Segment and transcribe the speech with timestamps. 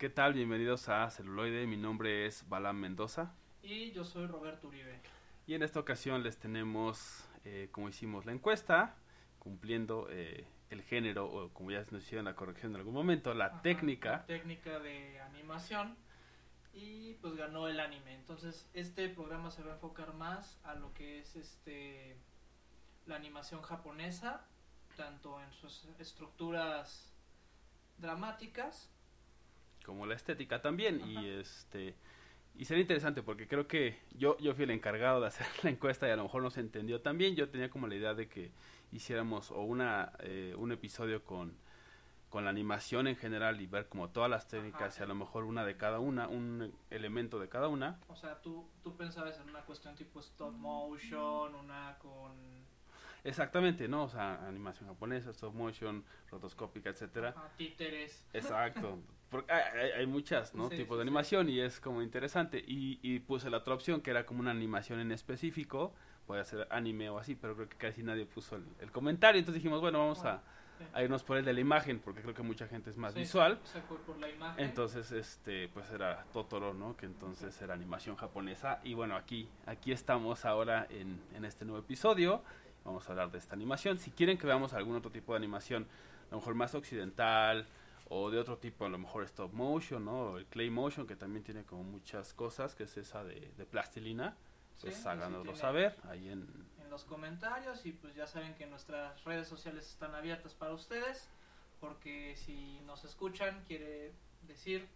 [0.00, 0.32] ¿Qué tal?
[0.32, 1.66] Bienvenidos a Celuloide.
[1.66, 3.34] Mi nombre es Balam Mendoza.
[3.62, 4.98] Y yo soy Roberto Uribe.
[5.46, 8.96] Y en esta ocasión les tenemos, eh, como hicimos la encuesta,
[9.38, 13.48] cumpliendo eh, el género, o como ya nos hicieron la corrección en algún momento, la
[13.48, 14.10] Ajá, técnica.
[14.12, 15.94] la técnica de animación.
[16.72, 18.14] Y pues ganó el anime.
[18.14, 22.16] Entonces, este programa se va a enfocar más a lo que es este
[23.04, 24.46] la animación japonesa,
[24.96, 27.12] tanto en sus estructuras
[27.98, 28.90] dramáticas.
[29.84, 31.10] Como la estética también Ajá.
[31.10, 31.94] y este
[32.56, 36.06] y sería interesante porque creo que yo yo fui el encargado de hacer la encuesta
[36.08, 38.50] y a lo mejor no se entendió también yo tenía como la idea de que
[38.92, 41.56] hiciéramos o una eh, un episodio con
[42.30, 45.44] con la animación en general y ver como todas las técnicas y a lo mejor
[45.44, 47.98] una de cada una un elemento de cada una.
[48.06, 52.59] O sea, tú, tú pensabas en una cuestión tipo stop motion, una con
[53.24, 58.24] exactamente no o sea animación japonesa stop motion rotoscópica etcétera ajá, títeres.
[58.32, 58.98] Exacto.
[59.30, 60.68] Porque hay, hay- muchas, ¿no?
[60.70, 61.08] Sí, Tipos sí, de sí.
[61.08, 62.58] animación y es como interesante.
[62.66, 65.94] Y, y puse la otra opción que era como una animación en específico.
[66.26, 69.38] Puede ser anime o así, pero creo que casi nadie puso el, el comentario.
[69.38, 70.42] Entonces dijimos, bueno, vamos a,
[71.00, 73.60] irnos por el de la imagen, porque creo que mucha gente es más visual.
[73.64, 74.64] Se fue por la imagen.
[74.64, 76.96] Entonces, este, pues era Totoro, ¿no?
[76.96, 78.80] Que entonces era animación japonesa.
[78.82, 82.42] Y bueno, aquí, aquí estamos ahora en, en este nuevo episodio.
[82.84, 83.98] Vamos a hablar de esta animación.
[83.98, 85.86] Si quieren que veamos algún otro tipo de animación,
[86.28, 87.66] a lo mejor más occidental
[88.08, 90.32] o de otro tipo, a lo mejor stop motion, ¿no?
[90.32, 93.66] O el clay motion, que también tiene como muchas cosas, que es esa de, de
[93.66, 94.36] plastilina.
[94.76, 96.48] Sí, Pues sí háganoslo saber ahí en...
[96.82, 101.28] en los comentarios y pues ya saben que nuestras redes sociales están abiertas para ustedes
[101.80, 104.88] porque si nos escuchan quiere decir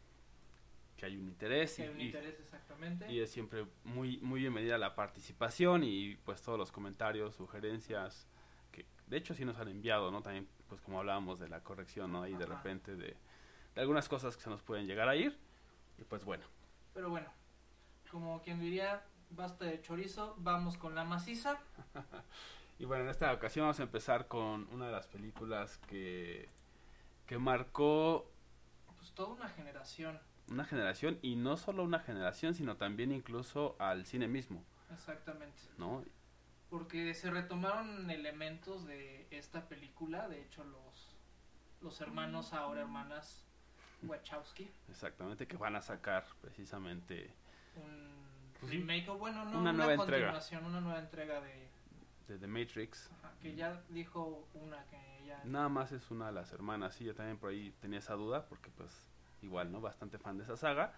[0.96, 1.76] que hay un interés.
[1.76, 5.82] que y- hay un y- interés exactamente Y es siempre muy, muy bienvenida la participación
[5.84, 8.26] y pues todos los comentarios, sugerencias,
[8.72, 10.22] que de hecho sí nos han enviado, ¿no?
[10.22, 12.26] También pues como hablábamos de la corrección, ¿no?
[12.26, 13.16] Y de repente de,
[13.74, 15.38] de algunas cosas que se nos pueden llegar a ir.
[15.98, 16.44] Y pues bueno,
[16.92, 17.28] pero bueno
[18.10, 21.58] como quien diría basta de chorizo vamos con la maciza
[22.78, 26.48] y bueno, en esta ocasión vamos a empezar con una de las películas que,
[27.26, 28.30] que marcó
[28.98, 34.04] pues toda una generación una generación y no solo una generación, sino también incluso al
[34.06, 34.62] cine mismo,
[34.92, 36.04] exactamente ¿no?
[36.70, 41.16] porque se retomaron elementos de esta película de hecho los
[41.80, 43.44] los hermanos ahora hermanas
[44.02, 47.30] Wachowski Exactamente, que van a sacar precisamente
[47.76, 48.12] un
[48.60, 50.26] Pues remake o bueno no Una una, nueva entrega.
[50.26, 51.68] continuación una nueva entrega de
[52.28, 53.10] de The Matrix.
[53.22, 54.96] ajá, que ya dijo una que
[55.26, 58.14] ya Nada más es una de las hermanas, sí, yo también por ahí tenía esa
[58.14, 58.90] duda, porque pues
[59.44, 59.80] igual, ¿no?
[59.80, 60.92] Bastante fan de esa saga.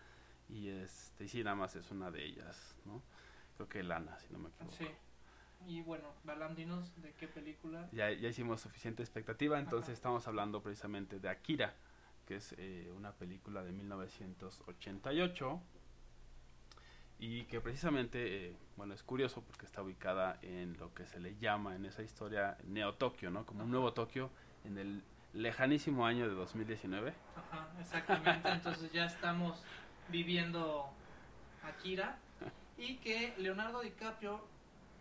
[0.49, 3.03] Y este, y sí, nada más es una de ellas, ¿no?
[3.57, 4.75] Creo que Lana, si no me equivoco.
[4.77, 4.89] sí
[5.67, 9.95] y bueno Balam dinos de qué película Ya, ya hicimos suficiente expectativa, entonces Ajá.
[9.95, 11.75] estamos hablando precisamente de Akira,
[12.27, 15.61] que es eh, una película de 1988
[17.19, 21.37] y que precisamente, eh, bueno, es curioso porque está ubicada en lo que se le
[21.37, 23.47] llama en esa historia Neo Tokio, ¿no?
[23.47, 24.31] Como un nuevo Tokio
[24.65, 25.03] en el
[25.33, 27.13] lejanísimo año de 2019.
[27.37, 28.49] ajá exactamente.
[28.49, 29.63] Entonces ya estamos
[30.09, 30.89] viviendo
[31.63, 32.19] Akira.
[32.79, 34.41] Y que Leonardo DiCaprio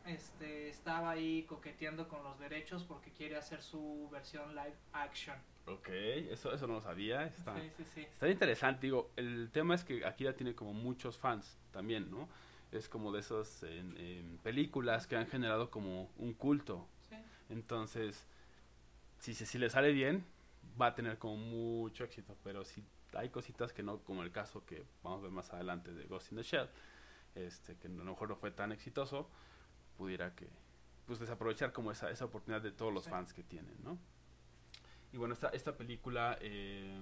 [0.05, 5.35] este estaba ahí coqueteando con los derechos porque quiere hacer su versión live action.
[5.67, 8.01] Ok, eso, eso no lo sabía, está, sí sí sí.
[8.01, 12.29] está interesante, digo, el tema es que Akira tiene como muchos fans también, ¿no?
[12.71, 16.87] Es como de esas en- en películas que han generado como un culto,
[17.49, 18.25] Entonces,
[19.19, 20.25] si, si le sale bien,
[20.79, 22.35] va a tener como mucho éxito.
[22.43, 22.83] Pero si
[23.13, 26.31] hay cositas que no, como el caso que vamos a ver más adelante de Ghost
[26.31, 26.69] in the Shell,
[27.35, 29.29] este, que a lo mejor no fue tan exitoso,
[29.97, 30.47] pudiera que
[31.05, 33.09] pues desaprovechar como esa, esa oportunidad de todos los Sí.
[33.11, 33.97] fans que tienen, ¿no?
[35.13, 36.99] Y bueno, esta, esta película, eh,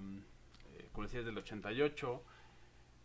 [0.74, 2.24] eh, como decía, es del 88,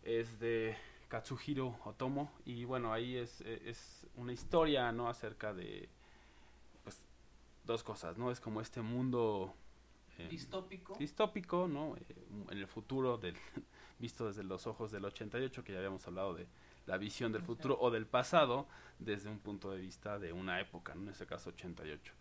[0.03, 0.75] es de
[1.07, 5.07] Katsuhiro Otomo, y bueno, ahí es, eh, es una historia, ¿no?
[5.07, 5.89] Acerca de,
[7.69, 8.31] dos cosas, ¿no?
[8.31, 9.55] Es como este mundo
[10.17, 11.95] eh, distópico distópico, ¿no?
[11.95, 13.35] Eh, en el futuro, del,
[13.99, 16.47] visto desde los ojos del 88, que ya habíamos hablado de
[16.87, 18.67] la visión del futuro o del pasado
[18.97, 21.03] desde un punto de vista de una época, ¿no?
[21.03, 22.11] en este caso 88.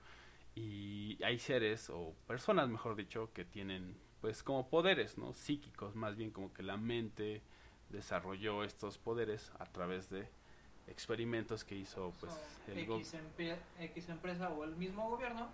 [0.54, 5.32] Y hay seres o personas, mejor dicho, que tienen pues como poderes, ¿no?
[5.32, 7.42] Psíquicos, más bien como que la mente
[7.88, 10.28] desarrolló estos poderes a través de
[10.90, 12.32] experimentos que hizo pues
[12.66, 13.14] el X,
[13.80, 15.48] X empresa o el mismo gobierno.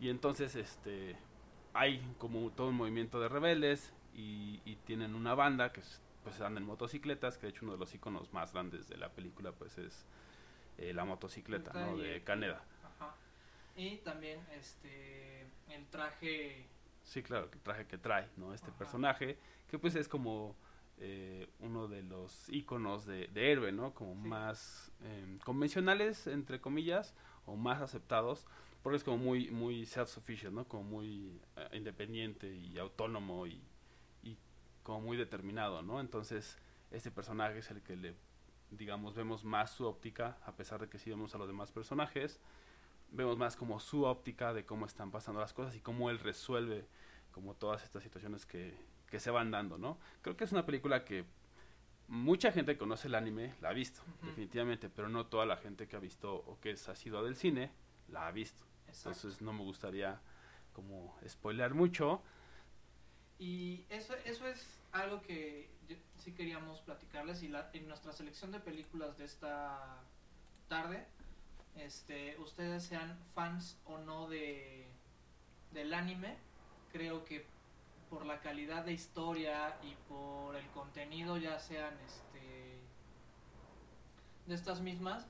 [0.00, 1.16] Y entonces este
[1.74, 6.40] hay como todo un movimiento de rebeldes y, y tienen una banda que es- pues
[6.40, 9.52] andan en motocicletas, que de hecho uno de los iconos más grandes de la película
[9.52, 10.06] pues es
[10.78, 11.96] eh, la motocicleta, ¿no?
[11.96, 12.62] De Caneda.
[12.84, 13.14] Ajá.
[13.76, 16.66] Y también este el traje
[17.04, 18.52] Sí, claro, el traje que trae, ¿no?
[18.52, 19.38] Este personaje,
[19.68, 20.54] que pues es como
[21.00, 23.94] eh, uno de los iconos de, héroe, ¿no?
[23.94, 27.14] Como más em, convencionales, entre comillas,
[27.46, 28.46] o más aceptados,
[28.82, 30.66] porque es como muy, muy self-sufficient, ¿no?
[30.66, 33.62] Como muy eh, independiente y autónomo y,
[34.22, 34.36] y
[34.82, 36.00] como muy determinado, ¿no?
[36.00, 36.58] Entonces,
[36.90, 38.14] este personaje es el que le,
[38.70, 42.40] digamos, vemos más su óptica, a pesar de que sí vemos a los demás personajes,
[43.12, 46.86] vemos más como su óptica de cómo están pasando las cosas y cómo él resuelve
[47.30, 48.74] como todas estas situaciones que,
[49.10, 49.98] que se van dando, ¿no?
[50.22, 51.24] Creo que es una película que
[52.08, 55.86] mucha gente que conoce el anime la ha visto, definitivamente, pero no toda la gente
[55.86, 57.70] que ha visto o que ha sido del cine
[58.08, 58.64] la ha visto.
[58.86, 60.20] Entonces no me gustaría
[60.72, 62.22] como spoilear mucho.
[63.38, 65.68] Y eso, eso es algo que
[66.16, 70.00] sí queríamos platicarles y la, en nuestra selección de películas de esta
[70.68, 71.06] tarde,
[71.76, 74.86] este, ustedes sean fans o no de
[75.72, 76.36] del anime,
[76.92, 77.44] creo que
[78.10, 82.78] por la calidad de historia y por el contenido, ya sean este
[84.46, 85.26] de estas mismas,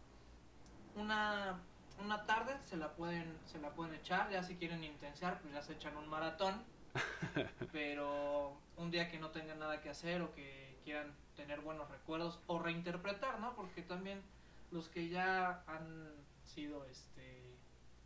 [0.95, 1.59] una,
[2.05, 5.63] una tarde se la pueden se la pueden echar, ya si quieren intensiar, pues ya
[5.63, 6.63] se echan un maratón.
[7.73, 12.41] pero un día que no tengan nada que hacer o que quieran tener buenos recuerdos
[12.47, 13.55] o reinterpretar, ¿no?
[13.55, 14.23] Porque también
[14.71, 16.13] los que ya han
[16.45, 17.39] sido este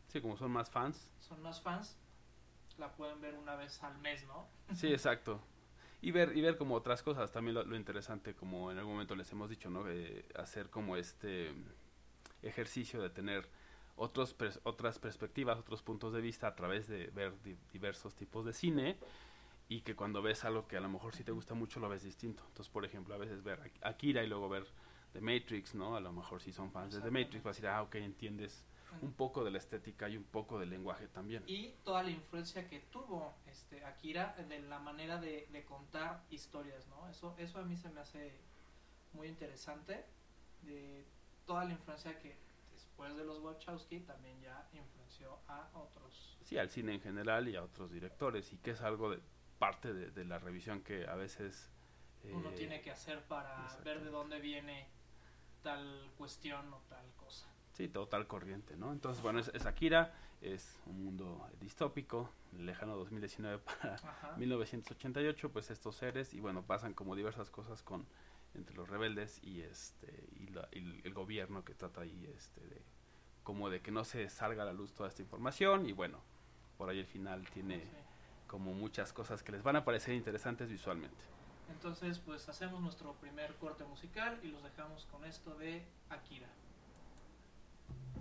[0.08, 1.08] Sí, como son más fans.
[1.20, 1.96] Son más fans,
[2.78, 4.46] la pueden ver una vez al mes, ¿no?
[4.74, 5.40] Sí, exacto.
[6.00, 9.30] Y ver, y ver como otras cosas, también lo, interesante, como en algún momento les
[9.30, 9.84] hemos dicho, ¿no?
[10.34, 11.52] hacer como este
[12.42, 13.48] ejercicio de tener
[13.96, 14.34] otros
[14.64, 17.34] otras perspectivas, otros puntos de vista a través de ver
[17.72, 18.98] diversos tipos de cine
[19.68, 22.02] y que cuando ves algo que a lo mejor sí te gusta mucho lo ves
[22.02, 22.42] distinto.
[22.48, 24.66] Entonces, por ejemplo, a veces ver Akira y luego ver
[25.12, 25.96] The Matrix, ¿no?
[25.96, 28.64] A lo mejor si son fans de The Matrix vas a decir, ah, ok, entiendes
[29.00, 31.42] un poco de la estética y un poco del lenguaje también.
[31.46, 37.08] Y toda la influencia que tuvo este Akira de la manera de, contar historias, ¿no?
[37.08, 38.32] Eso, eso a mí se me hace
[39.12, 40.04] muy interesante,
[40.62, 41.04] de
[41.46, 42.36] toda la influencia que
[42.72, 46.38] después de los Wachowski también ya influenció a otros.
[46.42, 49.20] Sí, al cine en general y a otros directores, y que es algo de
[49.58, 51.70] parte de, la revisión que a veces...
[52.24, 54.88] Uno eh, tiene que hacer para ver de dónde viene
[55.62, 57.21] tal cuestión o tal cosa.
[57.72, 58.92] Sí, total corriente, ¿no?
[58.92, 63.96] Entonces, bueno, es, Akira, es un mundo distópico, lejano 2019 para
[64.36, 68.06] 1988, pues estos seres, y bueno, pasan como diversas cosas con
[68.54, 70.52] entre los rebeldes y este y,
[71.06, 72.82] el gobierno que trata ahí este de
[73.42, 76.20] como de que no se salga a la luz toda esta información y bueno
[76.76, 77.82] por ahí el final tiene
[78.46, 81.24] como muchas cosas que les van a parecer interesantes visualmente.
[81.70, 86.48] Entonces pues hacemos nuestro primer corte musical y los dejamos con esto de Akira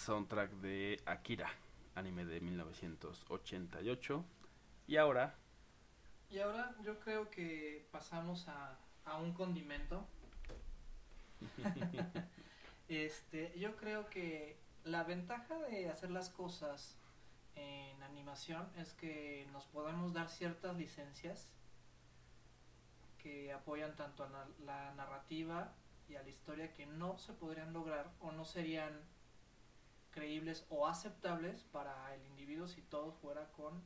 [0.00, 1.50] soundtrack de Akira,
[1.94, 4.24] anime de 1988.
[4.86, 5.34] Y ahora...
[6.30, 10.06] Y ahora yo creo que pasamos a, a un condimento.
[12.88, 16.96] este, yo creo que la ventaja de hacer las cosas
[17.56, 21.48] en animación es que nos podemos dar ciertas licencias
[23.18, 25.74] que apoyan tanto a la narrativa
[26.08, 28.98] y a la historia que no se podrían lograr o no serían
[30.10, 33.82] creíbles o aceptables para el individuo si todo fuera con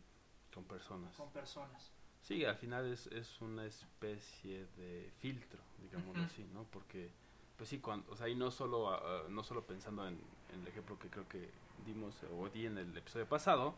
[0.53, 1.15] con personas.
[1.17, 1.91] Con personas.
[2.23, 6.65] Sí, al final es, es una especie de filtro, digamos así, ¿no?
[6.65, 7.11] Porque
[7.57, 10.19] pues sí, cuando, o sea, y no solo uh, no solo pensando en,
[10.53, 11.51] en, el ejemplo que creo que
[11.85, 13.75] dimos o di en el episodio pasado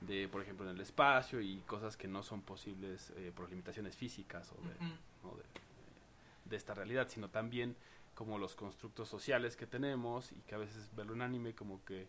[0.00, 3.94] de por ejemplo en el espacio y cosas que no son posibles eh, por limitaciones
[3.94, 4.98] físicas o de, uh -huh.
[5.24, 5.36] ¿no?
[5.36, 5.44] de,
[6.46, 7.76] de esta realidad, sino también
[8.20, 12.06] como los constructos sociales que tenemos y que a veces verlo en anime como que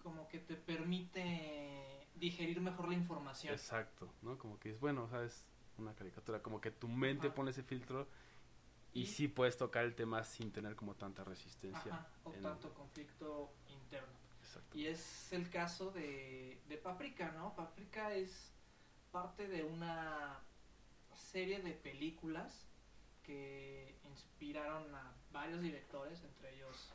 [0.00, 3.52] como que te permite digerir mejor la información.
[3.54, 4.38] Exacto, ¿no?
[4.38, 7.34] Como que es bueno, o sea, es una caricatura, como que tu mente Ajá.
[7.34, 8.06] pone ese filtro
[8.92, 11.92] y, y, sí puedes tocar el tema sin tener como tanta resistencia.
[11.92, 12.40] Ajá, o en...
[12.40, 14.16] tanto conflicto interno.
[14.40, 14.78] Exacto.
[14.78, 17.56] Y es el caso de, de Paprika, ¿no?
[17.56, 18.52] Paprika es
[19.10, 20.38] parte de una
[21.16, 22.68] serie de películas
[23.28, 26.94] que inspiraron a varios directores, entre ellos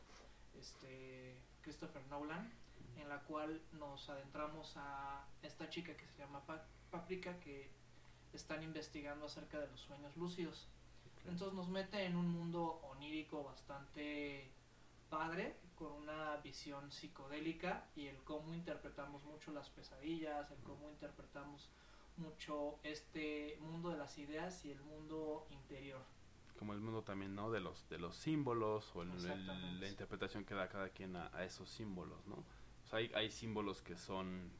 [0.59, 2.51] este Christopher Nolan,
[2.97, 6.41] en la cual nos adentramos a esta chica que se llama
[6.89, 7.69] Paprika que
[8.33, 10.67] están investigando acerca de los sueños lúcidos.
[11.13, 11.31] Okay.
[11.33, 14.49] Entonces nos mete en un mundo onírico bastante
[15.11, 21.69] padre, con una visión psicodélica y el cómo interpretamos mucho las pesadillas, el cómo interpretamos
[22.17, 26.01] mucho este mundo de las ideas y el mundo interior
[26.57, 30.45] como el mundo también no de los de los símbolos o el, el, la interpretación
[30.45, 33.95] que da cada quien a, a esos símbolos no o sea, hay, hay símbolos que
[33.95, 34.51] son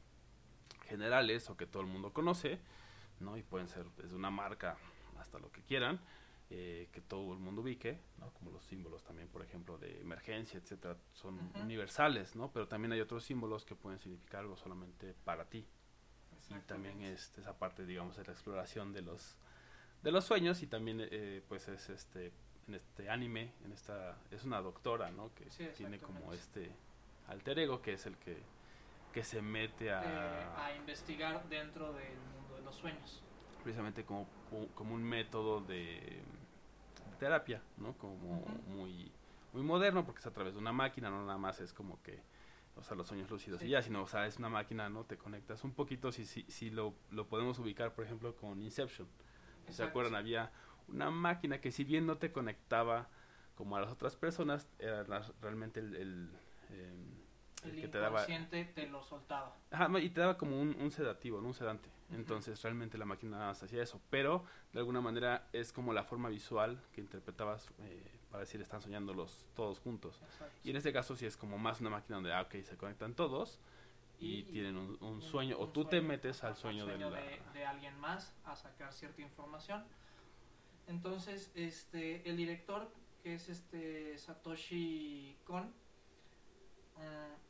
[0.86, 2.60] generales o que todo el mundo conoce
[3.20, 4.76] no y pueden ser desde una marca
[5.18, 6.00] hasta lo que quieran
[6.50, 10.58] eh, que todo el mundo ubique no como los símbolos también por ejemplo de emergencia
[10.58, 11.62] etcétera son uh -huh.
[11.62, 15.66] universales no pero también hay otros símbolos que pueden significar algo solamente para ti.
[16.50, 19.38] Y también este, esa parte digamos de la exploración de los
[20.04, 22.30] de los sueños y también eh, pues es este
[22.68, 26.70] en este anime en esta es una doctora no que sí, tiene como este
[27.28, 28.36] alter ego que es el que
[29.12, 33.22] que se mete a eh, a investigar dentro del mundo de los sueños
[33.62, 34.28] precisamente como
[34.74, 36.20] como un método de
[37.18, 38.62] terapia no como uh -huh.
[38.66, 39.10] muy
[39.54, 42.20] muy moderno porque es a través de una máquina no nada más es como que
[42.76, 43.66] o sea, los sueños lúcidos sí.
[43.66, 45.04] y ya, sino, o sea, es una máquina, ¿no?
[45.04, 49.06] Te conectas un poquito, si, si, si lo, lo podemos ubicar, por ejemplo, con Inception.
[49.70, 50.50] Se acuerdan, había
[50.88, 53.08] una máquina que si bien no te conectaba
[53.54, 55.94] como a las otras personas, era la, realmente el...
[55.94, 56.30] el,
[56.70, 56.94] eh,
[57.64, 59.56] el, el que te daba te lo soltaba.
[59.70, 61.48] Ajá, y te daba como un, un sedativo, ¿no?
[61.48, 61.88] un sedante.
[61.88, 62.16] Uh -huh.
[62.16, 64.02] Entonces realmente la máquina hacía eso.
[64.10, 68.82] Pero de alguna manera es como la forma visual que interpretabas eh, para decir están
[68.82, 70.20] soñando los todos juntos.
[70.22, 70.54] Exacto.
[70.62, 73.14] Y en este caso sí es como más una máquina donde, ah, ok, se conectan
[73.14, 73.58] todos
[74.24, 77.10] y, y tienen un, un sueño, un, o tú sueño, te metes al sueño, sueño
[77.10, 79.84] de, de, de, alguien más a sacar cierta información.
[80.86, 85.64] Entonces, este, el director, que es este Satoshi Kon,
[86.96, 87.44] um,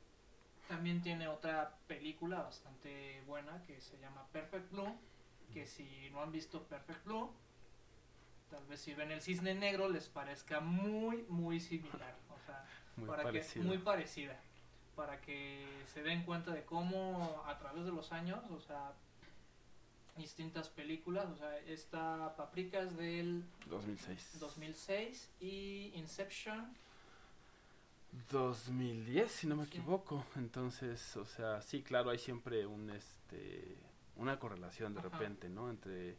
[0.69, 4.97] también tiene otra película bastante buena que se llama Perfect Blue,
[5.53, 7.31] que si no han visto Perfect Blue,
[8.51, 12.17] tal vez si ven el cisne negro les parezca muy, muy similar.
[12.31, 12.65] O sea,
[12.97, 13.63] muy para parecida.
[13.63, 14.41] que muy parecida.
[14.97, 18.93] Para que se den cuenta de cómo a través de los años, o sea,
[20.17, 24.39] distintas películas, o sea, esta Paprika es del 2006.
[24.39, 26.73] 2006 y Inception
[28.31, 29.71] 2010, si no me sí.
[29.71, 30.25] equivoco.
[30.37, 33.77] Entonces, o sea, sí, claro, hay siempre un este
[34.17, 35.09] una correlación de Ajá.
[35.09, 35.69] repente, ¿no?
[35.69, 36.17] Entre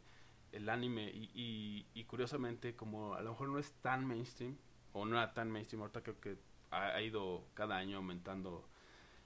[0.52, 4.56] el anime y, y, y, curiosamente como a lo mejor no es tan mainstream
[4.92, 6.38] o no era tan mainstream ahorita creo que
[6.70, 8.64] ha, ido cada año aumentando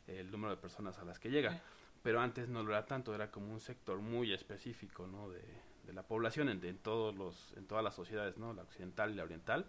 [0.06, 1.61] el número de personas a las que llega sí.
[2.02, 5.42] pero antes no lo era tanto era como un sector muy específico no de,
[5.87, 9.14] de la población en, en, todos los en todas las sociedades no la occidental y
[9.14, 9.64] la oriental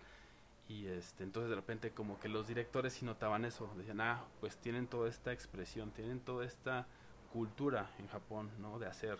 [0.68, 4.58] y este entonces de repente como que los directores sí notaban eso decían ah pues
[4.58, 6.88] tienen toda esta expresión tienen toda esta
[7.34, 9.20] cultura en Japón no de hacer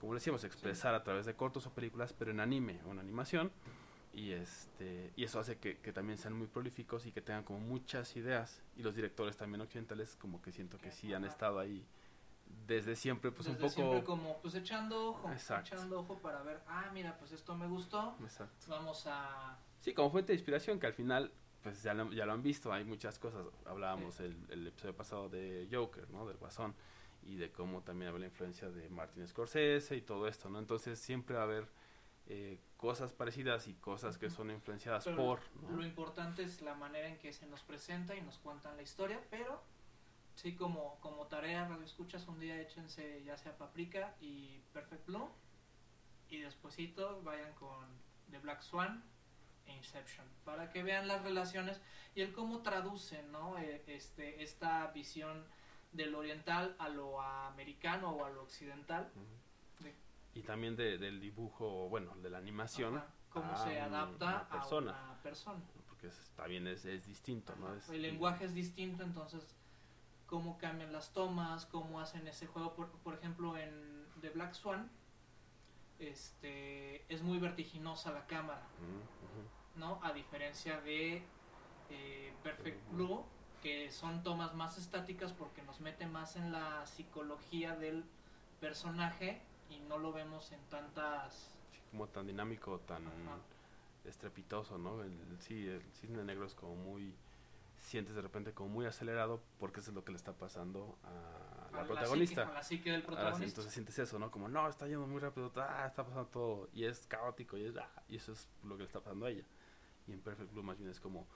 [0.00, 1.00] como decíamos, expresar sí.
[1.00, 3.50] a través de cortos o películas, pero en anime o en animación.
[4.18, 7.60] Y, este, y eso hace que, que, también sean muy prolíficos y que tengan como
[7.60, 8.62] muchas ideas.
[8.76, 11.86] Y los directores también occidentales como que siento que sí han estado ahí
[12.66, 13.74] desde siempre, pues desde un poco...
[13.74, 15.76] siempre como pues echando ojo, Exacto.
[15.76, 18.16] echando ojo para ver, ah, mira, pues esto me gustó.
[18.20, 18.66] Exacto.
[18.68, 19.56] Vamos a...
[19.80, 21.30] Sí, como fuente de inspiración, que al final
[21.62, 23.46] pues ya lo, ya lo han visto, hay muchas cosas.
[23.66, 26.26] Hablábamos el, el episodio pasado de Joker, ¿no?
[26.26, 26.74] Del Guasón,
[27.22, 30.58] y de cómo también había la influencia de Martin Scorsese y todo esto, ¿no?
[30.58, 31.68] Entonces siempre va a haber
[32.26, 37.08] eh, cosas parecidas y cosas que son influenciadas Pero por, Lo importante es la manera
[37.08, 39.60] en que se nos presenta y nos cuentan la historia, pero
[40.36, 45.28] sí como, como tarea, radio escuchas, un día échense ya sea Paprika y Perfect Blue,
[46.30, 47.84] y despuesito vayan con
[48.30, 49.02] The Black Swan
[49.66, 51.80] e Inception, para que vean las relaciones
[52.14, 53.58] y el cómo traducen, ¿no?
[53.58, 55.44] Eh, este, esta visión
[55.92, 59.10] del oriental a lo americano o a lo occidental.
[60.38, 64.48] Y también de- del dibujo, bueno, de la animación, Ajá, cómo a se adapta una
[64.48, 64.90] persona.
[65.00, 65.60] a una persona.
[65.88, 67.74] porque es- también es, es distinto, ¿no?
[67.74, 69.56] Es- el lenguaje es distinto, entonces
[70.26, 72.74] cómo cambian las tomas, cómo hacen ese juego.
[72.74, 74.88] Por, por ejemplo, en The Black Swan,
[75.98, 79.48] este, es muy vertiginosa la cámara, Ujú, ujú.
[79.80, 79.98] ¿no?
[80.04, 81.24] A diferencia de
[81.90, 82.92] eh, Perfect.
[82.92, 83.24] Blue,
[83.62, 88.04] que son tomas más estáticas porque nos mete más en la psicología del
[88.60, 91.50] personaje y no lo vemos en tantas...
[91.72, 93.38] Sí, como tan dinámico, tan Ajá.
[94.04, 95.02] estrepitoso, ¿no?
[95.02, 97.14] El, sí, el cisne negro es como muy
[97.76, 101.68] sientes de repente como muy acelerado porque eso es lo que le está pasando a
[101.72, 102.42] la a protagonista.
[102.44, 103.44] psique- a la psique del protagonista.
[103.46, 104.30] entonces sientes eso, ¿no?
[104.30, 107.76] Como, no, está yendo muy rápido, ah, está pasando todo, y es caótico, y, es,
[107.76, 109.44] ah, y eso es lo que le está pasando a ella.
[110.08, 111.28] Y en Perfect Blue más bien es como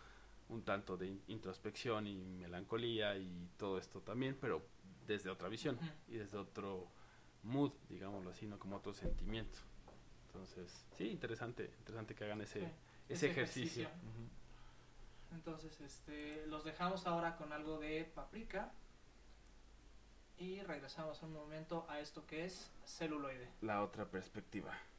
[0.49, 4.63] un tanto de in- introspección y melancolía y todo esto también, pero
[5.07, 6.89] desde otra visión y desde otro
[7.43, 8.59] mood, digámoslo así, ¿no?
[8.59, 9.59] Como otro sentimiento.
[10.27, 12.67] Entonces, sí, interesante, interesante que hagan ese, Sí,
[13.09, 13.89] ese, ese ejercicio.
[15.33, 18.73] Entonces, este, los dejamos ahora con algo de paprika
[20.39, 23.49] y regresamos un momento a esto que es celuloide.
[23.61, 24.93] La otra perspectiva.「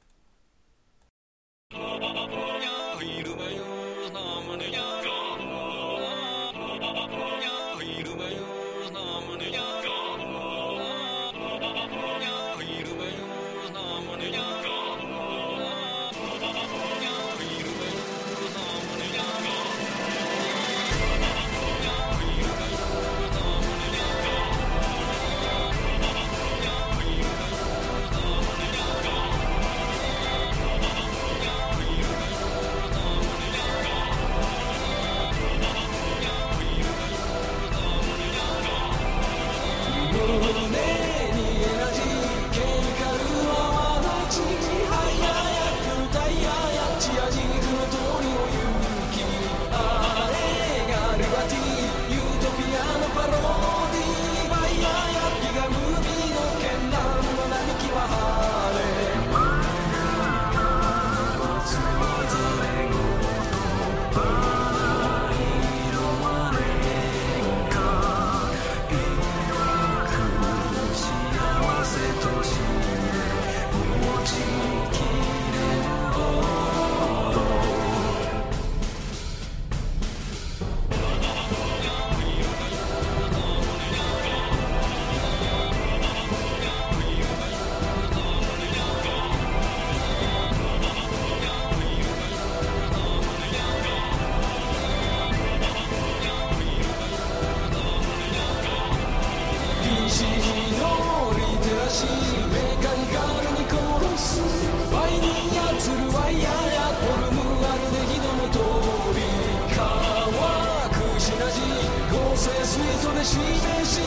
[112.43, 114.01] セスイーし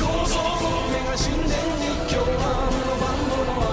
[0.00, 0.24] こ
[0.90, 3.71] 目が死んに今日はあのバンドの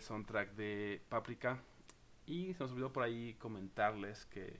[0.00, 1.60] del soundtrack de Paprika.
[2.26, 4.56] Y se nos olvidó por ahí comentarles que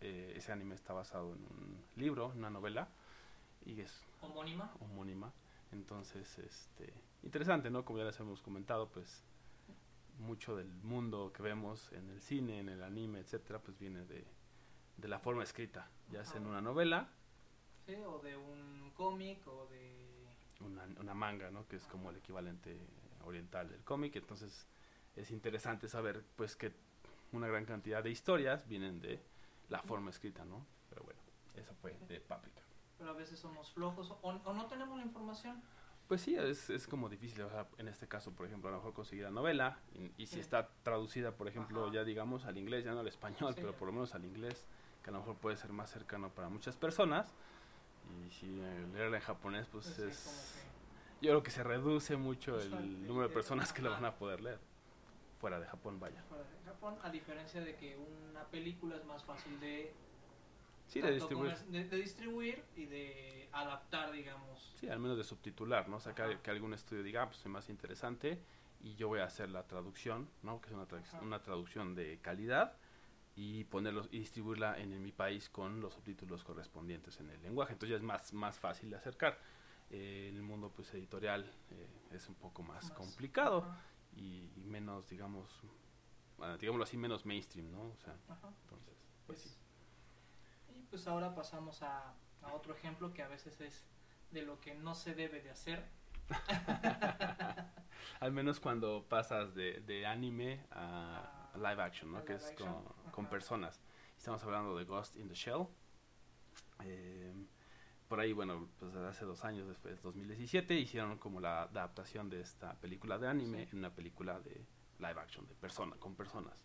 [0.00, 2.88] eh, ese anime está basado en un libro, una novela.
[3.66, 4.72] Y es homónima.
[4.80, 5.32] Homónima.
[5.72, 6.92] Entonces, este,
[7.24, 7.84] interesante, ¿no?
[7.84, 9.24] Como ya les hemos comentado, pues
[10.18, 14.24] mucho del mundo que vemos en el cine, en el anime, etcétera, pues viene de,
[14.96, 17.08] de la forma escrita, ya sea en una novela.
[17.86, 20.28] Sí, o de un cómic, o de...
[20.60, 21.66] Una, una manga, ¿no?
[21.66, 22.78] Que es como el equivalente
[23.24, 24.16] oriental del cómic.
[24.16, 24.66] Entonces,
[25.16, 26.72] es interesante saber, pues, que
[27.32, 29.20] una gran cantidad de historias vienen de
[29.68, 30.64] la forma escrita, ¿no?
[30.88, 31.20] Pero bueno,
[31.56, 32.62] eso fue de Paprika.
[32.98, 35.62] Pero a veces somos flojos o, o no tenemos la información.
[36.08, 38.78] Pues sí, es, es como difícil, o sea, en este caso, por ejemplo, a lo
[38.78, 39.78] mejor conseguir la novela,
[40.18, 43.72] y, si está traducida, por ejemplo, ya digamos al inglés, ya no al español, pero
[43.72, 44.66] por lo menos al inglés,
[45.02, 47.32] que a lo mejor puede ser más cercano para muchas personas,
[48.26, 48.46] y si
[48.92, 50.63] leerla en japonés, pues, pues es...
[51.20, 54.40] Yo creo que se reduce mucho el número de personas que la van a poder
[54.40, 54.58] leer,
[55.40, 56.22] fuera de Japón, vaya.
[56.28, 57.96] Fuera de Japón, a diferencia de que
[58.30, 59.92] una película es más fácil de
[60.86, 61.56] Sí, de distribuir.
[61.56, 64.72] De, distribuir y de adaptar, digamos.
[64.78, 65.96] Sí, al menos de subtitular, ¿no?
[65.96, 68.40] O sea, que, algún estudio diga, ah, pues es más interesante
[68.82, 70.60] y yo voy a hacer la traducción, ¿no?
[70.60, 70.86] Que es una,
[71.22, 72.76] una traducción de calidad
[73.36, 77.72] y ponerlos y distribuirla en, mi país con los subtítulos correspondientes en el lenguaje.
[77.72, 79.38] Entonces ya es más, más fácil de acercar.
[79.96, 83.64] Eh, el mundo pues editorial eh, es un poco más, complicado
[84.16, 85.62] y, menos, digamos,
[86.58, 87.82] digámoslo así, menos mainstream, ¿no?
[87.82, 88.16] O sea,
[88.64, 89.50] entonces, pues sí
[90.94, 92.14] pues ahora pasamos a,
[92.52, 93.84] otro ejemplo que a veces es
[94.30, 95.84] de lo que no se debe de hacer.
[98.20, 102.24] Al menos cuando pasas de, anime a, live action, ¿no?
[102.24, 102.54] Que es
[103.10, 103.80] con, personas.
[104.16, 105.66] Estamos hablando de Ghost in the Shell.
[106.78, 107.43] Em,
[108.08, 112.74] por ahí, bueno, pues hace dos años, después, 2017, hicieron como la adaptación de esta
[112.80, 114.64] película de anime en una película de
[114.98, 116.64] live action, de persona, con personas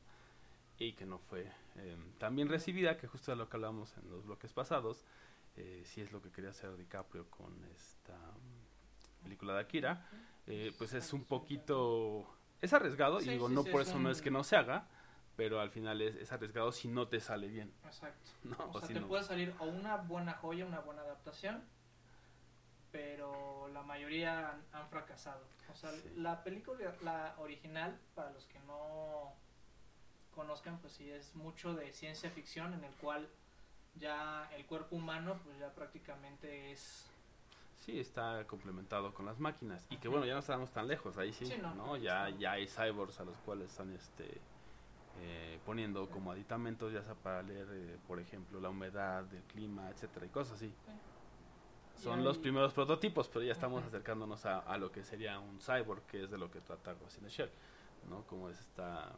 [0.80, 4.10] y que no fue em, tan bien recibida, que justo de lo que hablamos en
[4.10, 5.04] los bloques pasados,
[5.58, 10.08] eh, si es lo que quería hacer DiCaprio con esta mm, película de Akira,
[10.48, 12.26] eh, pues es un poquito,
[12.62, 14.88] es arriesgado, y digo, no por eso no es que no se haga,
[15.40, 17.74] pero al final es, es, arriesgado si no te sale bien.
[17.86, 18.32] Exacto.
[18.74, 21.64] O, sea, te puede salir o una buena joya, una buena adaptación,
[22.92, 25.42] pero la mayoría han, han fracasado.
[25.72, 29.32] O sea, la película, la original, para los que no
[30.36, 33.30] conozcan, pues sí es mucho de ciencia ficción en el cual
[33.96, 37.08] ya el cuerpo humano pues ya prácticamente es
[37.80, 41.34] sí está complementado con las máquinas y que bueno ya no estamos tan lejos ahí
[41.34, 44.40] sí, no, ya ya hay cyborgs a los cuales están este
[45.22, 49.90] eh, poniendo como aditamentos ya sea para leer eh, por ejemplo la humedad del clima
[49.90, 50.74] etcétera y cosas así
[51.96, 56.02] son los primeros prototipos pero ya estamos acercándonos a, a, lo que sería un cyborg
[56.04, 57.52] que es de lo que trata Ghost in the Shell
[58.10, 59.18] no como es esta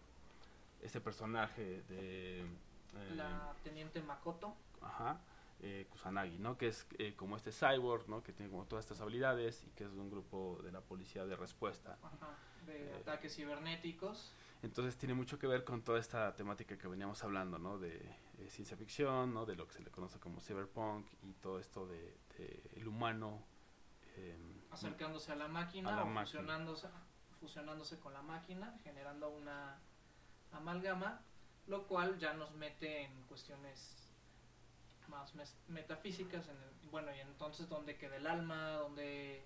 [0.81, 2.39] este personaje de...
[2.41, 4.55] Eh, la teniente Makoto.
[4.81, 5.19] Ajá.
[5.61, 6.57] Eh, Kusanagi, ¿no?
[6.57, 8.23] Que es eh, como este cyborg, ¿no?
[8.23, 11.25] Que tiene como todas estas habilidades y que es de un grupo de la policía
[11.25, 11.97] de respuesta.
[12.01, 14.33] Ajá, de eh, ataques cibernéticos.
[14.63, 17.79] Entonces tiene mucho que ver con toda esta temática que veníamos hablando, ¿no?
[17.79, 18.15] De
[18.49, 19.45] ciencia ficción, ¿no?
[19.45, 22.17] De lo que se le conoce como cyberpunk y todo esto de,
[22.75, 23.43] el humano...
[24.69, 26.87] Acercándose a la máquina o Fusionándose,
[27.39, 29.79] fusionándose con la máquina, generando una
[30.51, 31.21] amalgama,
[31.67, 34.09] lo cual ya nos mete en cuestiones
[35.07, 35.33] más
[35.67, 39.43] metafísicas, en el, bueno, y entonces dónde queda el alma, dónde,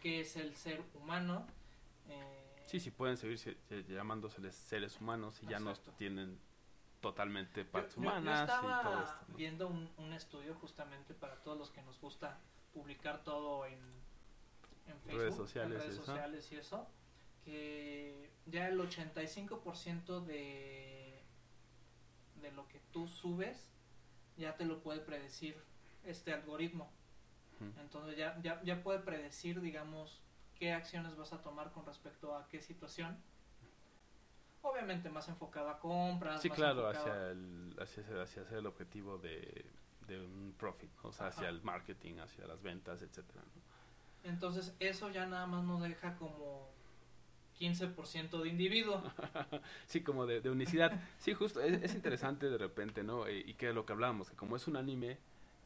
[0.00, 1.46] qué es el ser humano.
[2.08, 6.38] Eh, sí, sí pueden seguir llamándoseles seres humanos y ya no tienen
[7.00, 8.24] totalmente partes humanas.
[8.24, 12.38] Yo estaba viendo un, un, estudio justamente para todos los que nos gusta
[12.72, 13.78] publicar todo en,
[14.86, 16.88] en Facebook, redes sociales, redes sociales y eso
[17.44, 21.22] que ya el 85% de,
[22.40, 23.68] de lo que tú subes
[24.36, 25.56] ya te lo puede predecir
[26.04, 26.90] este algoritmo.
[27.80, 30.20] Entonces ya, ya, ya puede predecir, digamos,
[30.54, 33.16] qué acciones vas a tomar con respecto a qué situación.
[34.62, 36.40] Obviamente más enfocado a compras.
[36.40, 39.66] Sí, claro, hacia, el, hacia, hacia el objetivo de,
[40.06, 43.42] de un profit, o sea, hacia el marketing, hacia las ventas, etcétera.
[44.22, 46.70] Entonces eso ya nada más nos deja como
[47.58, 49.02] 15% de individuo.
[49.86, 51.00] sí, como de, unicidad.
[51.18, 53.26] Sí, justo, es, interesante de repente, ¿no?
[53.26, 55.18] Eh, y, que es lo que hablábamos, que como es un anime,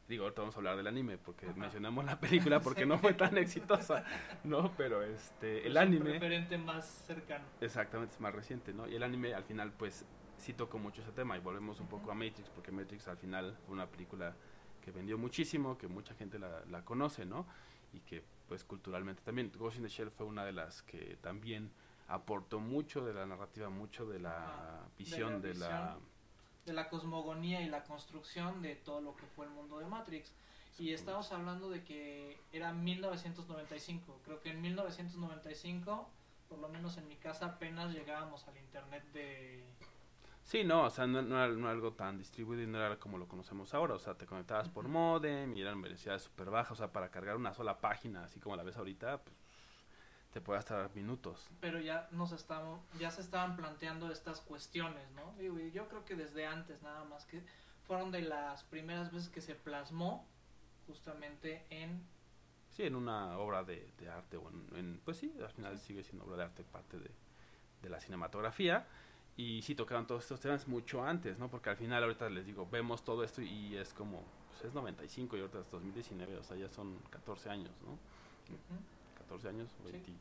[0.09, 3.37] digo, ahorita vamos a hablar del anime, porque mencionamos la película porque no fue tan
[3.37, 4.03] exitosa,
[4.43, 4.73] ¿no?
[4.75, 6.09] Pero este, el anime...
[6.09, 7.45] Es referente más cercano.
[7.61, 8.87] Exactamente, es más reciente, ¿no?
[8.87, 10.03] Y el anime al final, pues,
[10.37, 13.55] sí tocó mucho ese tema, y volvemos un poco a Matrix, porque Matrix al final
[13.65, 14.35] fue una película
[14.81, 17.45] que vendió muchísimo, que mucha gente la, la conoce, ¿no?
[17.93, 19.51] Y que pues culturalmente también.
[19.55, 21.71] Ghost in the Shell fue una de las que también
[22.07, 25.97] aportó mucho de la narrativa, mucho de la Ajá, visión de de la.
[26.69, 30.31] De la cosmogonía y la construcción de todo lo que fue el mundo de Matrix.
[30.77, 34.21] Y estamos hablando de que era 1995.
[34.23, 36.07] Creo que en 1995,
[36.47, 39.65] por lo menos en mi casa, apenas llegábamos al internet de...
[40.43, 42.97] Sí, no, o sea, no, no era, no era algo tan distribuido y no era
[42.97, 46.71] como lo conocemos ahora, o sea, te conectabas por modem y eran velocidades súper bajas,
[46.71, 49.35] o sea, para cargar una sola página, así como la ves ahorita, pues,
[50.31, 51.47] te puede estar minutos.
[51.59, 55.33] Pero ya nos estamos, ya se estaban planteando estas cuestiones, ¿no?
[55.39, 57.43] Digo, yo creo que desde antes nada más que
[57.87, 60.27] fueron de las primeras veces que se plasmó
[60.87, 62.03] justamente en
[62.71, 66.03] Sí, en una obra de, de arte, o en, en- pues sí, al final sigue
[66.03, 67.09] siendo obra de arte parte de,
[67.81, 68.85] de la cinematografía.
[69.35, 71.49] Y sí tocaron todos estos temas mucho antes, ¿no?
[71.49, 75.37] Porque al final ahorita les digo, vemos todo esto y es como, pues es 95
[75.37, 77.91] y ahorita es 2019, o sea, ya son 14 años, ¿no?
[77.93, 78.81] Ujú.
[79.29, 79.91] 14 años, Sí.
[79.91, 80.11] 20,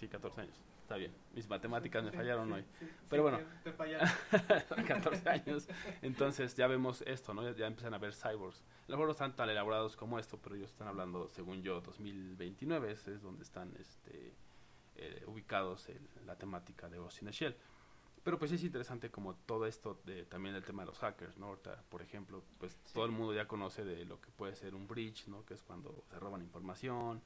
[0.00, 1.14] sí, 14 años, está bien.
[1.32, 2.64] Mis matemáticas me Sí, fallaron sí, hoy.
[2.80, 3.48] sí, Pero sí, bueno.
[3.62, 4.08] Te, fallaron.
[4.86, 5.68] 14 años.
[6.02, 7.42] Entonces ya vemos esto, ¿no?
[7.44, 8.60] Ya, ya empiezan a ver cyborgs.
[8.62, 11.80] A lo mejor no están tan elaborados como esto, pero ellos están hablando, según yo,
[11.80, 14.34] 2029, ese es donde están este,
[14.96, 17.56] eh, ubicados el- la temática de Ghost in the Shell.
[18.24, 21.38] Pero pues sí es interesante como todo esto de también el tema de los hackers,
[21.38, 21.46] ¿no?
[21.46, 22.94] Ahorita, por ejemplo, pues Sí.
[22.94, 25.44] todo el mundo ya conoce de lo que puede ser un breach, ¿no?
[25.46, 27.22] Que es cuando se roban información,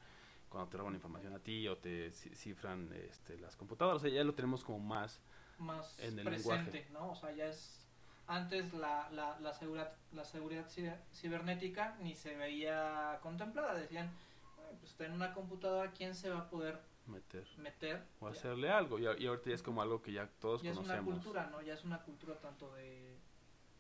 [0.51, 4.11] cuando te roban información a ti o te ci- cifran este, las computadoras, o sea,
[4.11, 5.21] ya lo tenemos como más
[5.59, 6.89] más En el presente, lenguaje.
[6.93, 7.11] ¿no?
[7.13, 7.87] O sea, ya es
[8.27, 14.11] antes la, la, la seguridad la seguridad ciber- cibernética ni se veía contemplada, decían,
[14.57, 18.03] "Bueno, pues está en una computadora, ¿quién se va a poder meter meter?
[18.21, 18.99] o Ya- hacerle algo.
[18.99, 21.15] Y, ahorita ya es como algo que ya todos ya es una conocemos.
[21.15, 21.61] cultura, ¿no?
[21.63, 23.17] Ya es una cultura tanto de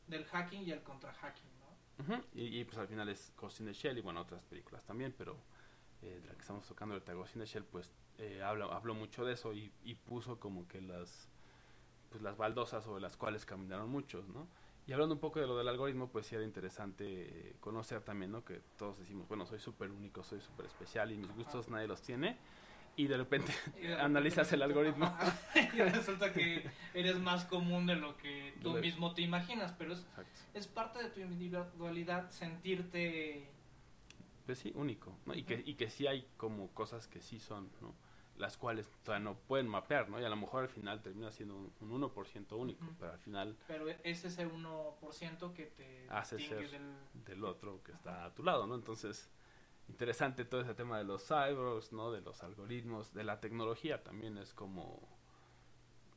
[0.06, 2.14] del hacking y el contra-hacking, ¿no?
[2.16, 4.84] Ujú, y, y, pues al final es Ghost in the Shell y bueno, otras películas
[4.84, 5.36] también, pero
[6.02, 9.34] eh, de la que estamos tocando in the Shell, pues eh, habla, habló mucho de
[9.34, 11.28] eso y, y puso como que las
[12.10, 14.48] pues las baldosas sobre las cuales caminaron muchos, ¿no?
[14.86, 18.32] Y hablando un poco de lo del algoritmo, pues sí era interesante eh, conocer también,
[18.32, 18.44] ¿no?
[18.44, 22.02] Que todos decimos, bueno, soy súper único, soy súper especial y mis gustos nadie los
[22.02, 22.36] tiene.
[22.96, 25.14] Y de repente Y de repente analizas el algoritmo.
[25.74, 30.00] Y resulta que eres más común de lo que tú mismo te imaginas, pero es,
[30.00, 30.40] Exacto.
[30.54, 33.48] es parte de tu individualidad sentirte
[34.50, 35.34] Pues sí, único, ¿no?
[35.36, 37.94] Y que, y que sí hay como cosas que sí son, ¿no?
[38.36, 40.20] Las cuales no pueden mapear, ¿no?
[40.20, 42.94] Y a lo mejor al final termina siendo un, un 1% único, Ujú.
[42.98, 46.96] pero al final Pero es ese 1% que te Hace ser del...
[47.24, 48.74] del otro que está a tu lado, ¿no?
[48.74, 49.30] Entonces,
[49.88, 52.10] interesante todo ese tema de los cyborgs, ¿no?
[52.10, 55.00] De los algoritmos, de la tecnología también es como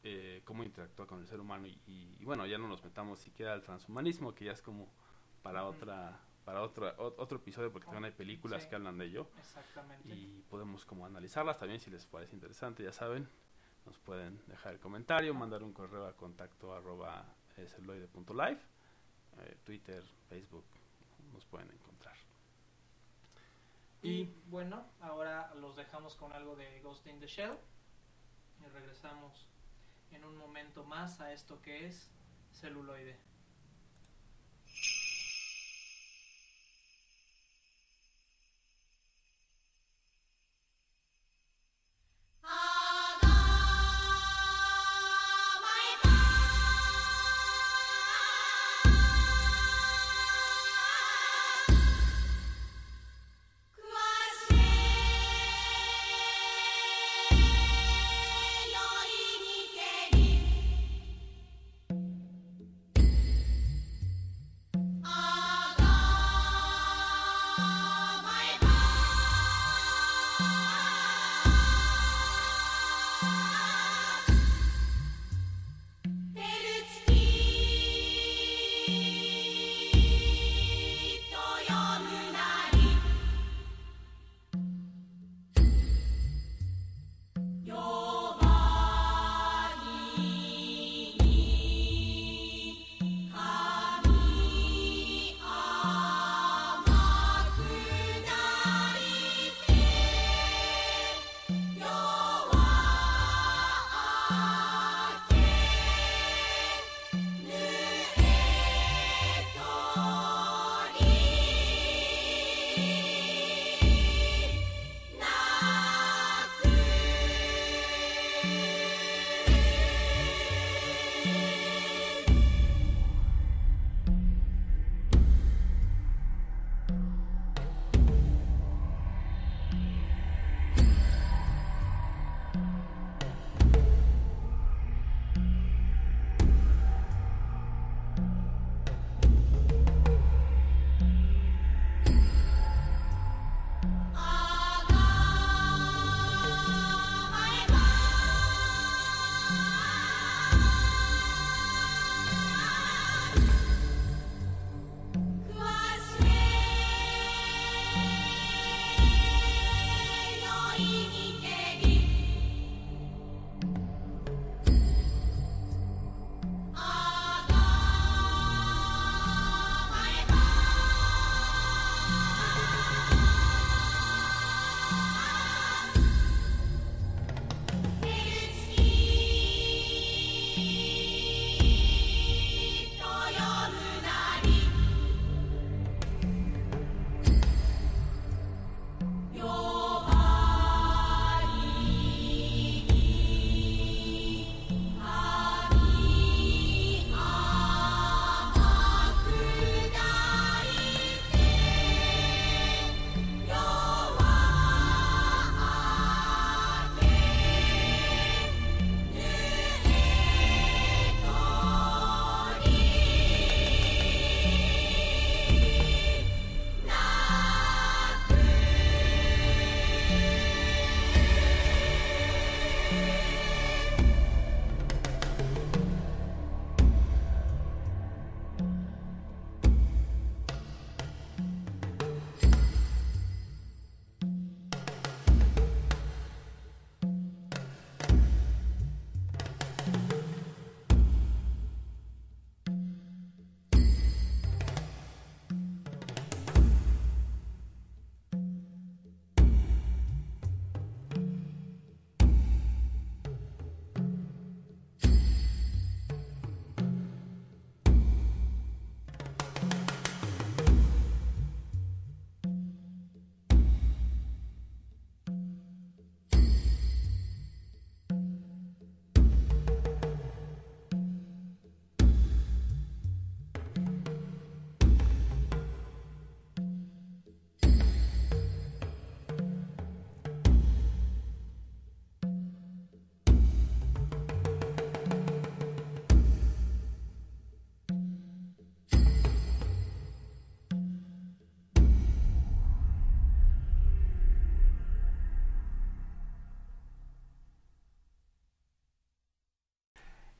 [0.03, 3.19] eh, cómo interactúa con el ser humano y, y- y bueno, ya no nos metamos
[3.19, 4.91] siquiera al transhumanismo, que ya es como
[5.43, 5.75] para Ujú.
[5.77, 8.69] otra para otro, o- otro episodio porque también hay películas Sí.
[8.69, 10.09] que hablan de ello Exactamente.
[10.13, 13.27] y podemos como analizarlas también si les parece interesante, ya saben,
[13.85, 17.25] nos pueden dejar el comentario, mandar un correo a contacto arroba
[17.57, 18.59] eh, celuloide.live,
[19.39, 20.65] eh, Twitter, Facebook,
[21.33, 22.15] nos pueden encontrar.
[24.01, 27.57] Y Y bueno, ahora los dejamos con algo de Ghost in the Shell
[28.59, 29.47] y regresamos
[30.11, 32.11] en un momento más a esto que es
[32.51, 33.17] celuloide.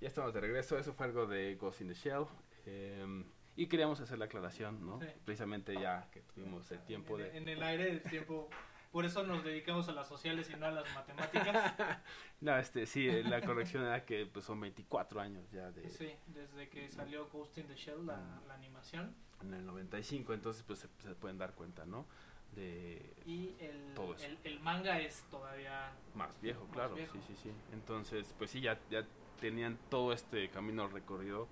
[0.04, 2.26] Ya estamos de regreso, eso fue algo de Ghost in the Shell.
[2.66, 3.24] em,
[3.56, 4.99] y queríamos hacer la aclaración, ¿no?
[4.99, 5.08] Sí.
[5.24, 7.38] Precisamente ya que tuvimos el tiempo en, de...
[7.38, 8.49] en el aire del tiempo.
[8.91, 11.74] Por eso nos dedicamos a las sociales y no a las matemáticas.
[12.41, 15.89] No, este, sí, eh, la corrección era que pues, son 24 años ya de...
[15.89, 19.16] Sí, desde que salió Ghost in the Shell, la, la animación.
[19.41, 22.06] En el 95, entonces pues se, se pueden dar cuenta, ¿no?
[22.54, 24.26] De Y el, Todo eso.
[24.26, 27.14] el, el manga es todavía más viejo, Más claro, viejo.
[27.14, 27.51] sí, sí, sí.
[27.72, 29.08] Entonces, pues sí, ya, ya
[29.44, 31.50] tenían todo este camino recorrido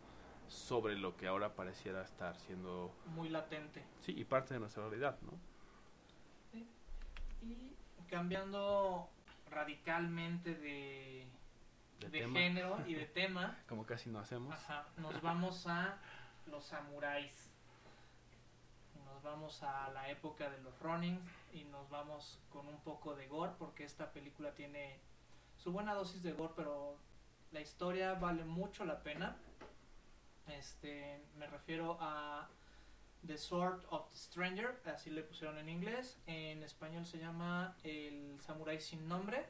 [0.47, 3.83] sobre lo que ahora pareciera estar siendo, muy latente.
[3.99, 5.33] sí, y parte de nuestra realidad, ¿no?
[7.41, 7.75] Y
[8.09, 9.09] cambiando
[9.49, 11.27] radicalmente de,
[11.99, 14.53] De género y de tema, Como casi no hacemos.
[14.53, 15.97] ajá, nos vamos a
[16.45, 17.49] los samuráis.
[19.03, 21.19] Nos vamos a la época de los Ronin
[21.51, 24.97] y nos vamos con un poco de gore porque esta película tiene
[25.57, 26.95] su buena dosis de gore, pero
[27.51, 29.35] la historia vale mucho la pena.
[30.47, 32.49] Este, me refiero a
[33.25, 36.17] The Sword of the Stranger, así le pusieron en inglés.
[36.25, 39.45] En español se llama El Samurái sin nombre,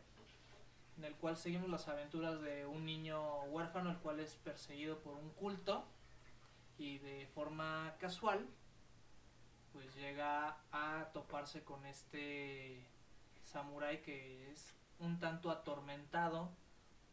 [0.97, 5.15] en el cual seguimos las aventuras de un niño huérfano, el cual es perseguido por
[5.15, 5.85] un culto
[6.77, 8.45] y de forma casual,
[9.73, 12.83] pues llega a toparse con este
[13.43, 16.51] samurái que es un tanto atormentado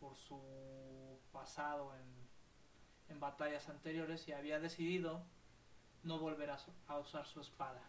[0.01, 2.29] por su pasado en,
[3.09, 5.25] en batallas anteriores y había decidido
[6.05, 7.83] no volver a, usar su espada.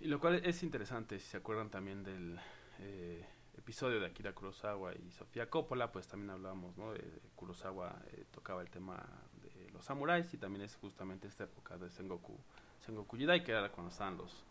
[0.00, 2.38] Y lo cual es interesante, si se acuerdan también del
[2.80, 3.26] eh,
[3.56, 6.92] episodio de Akira Kurosawa y Sofía Coppola, pues también hablábamos, ¿no?
[6.92, 9.04] De Kurosawa eh, tocaba el tema
[9.42, 12.38] de los samuráis y también es justamente esta época de Sengoku,
[12.80, 14.44] Sengoku Jidai, que era cuando estaban los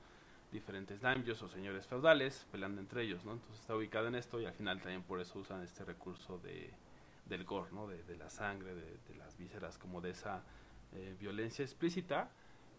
[0.54, 3.34] diferentes daimyos o señores feudales peleando entre ellos, ¿no?
[3.34, 6.72] Entonces está ubicado en esto y al final también por eso usan este recurso de
[7.26, 7.88] del gore, ¿no?
[7.88, 10.43] De, de la sangre, de, de las vísceras, como de esa
[10.91, 12.30] eh, violencia explícita,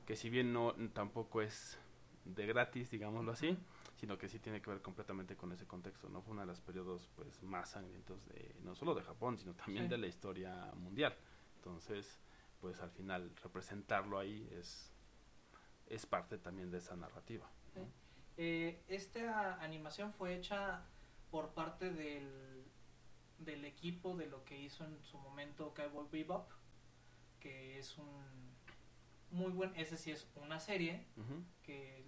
[0.06, 1.78] que si bien no tampoco es
[2.26, 3.56] de gratis, digámoslo así,
[3.96, 6.20] sino que sí tiene que ver completamente con ese contexto, ¿no?
[6.22, 9.84] Fue uno de los periodos pues más sangrientos de no solo de Japón, sino también
[9.86, 9.90] Sí.
[9.90, 11.16] de la historia mundial.
[11.56, 12.20] Entonces,
[12.60, 14.90] pues al final representarlo ahí es
[15.86, 17.46] es parte también de esa narrativa.
[18.36, 20.82] Eh, esta animación fue hecha
[21.30, 22.64] por parte del,
[23.38, 26.50] del equipo de lo que hizo en su momento Cowboy Bebop,
[27.40, 28.44] que es un
[29.30, 31.04] muy buen, ese sí es una serie
[31.62, 32.04] que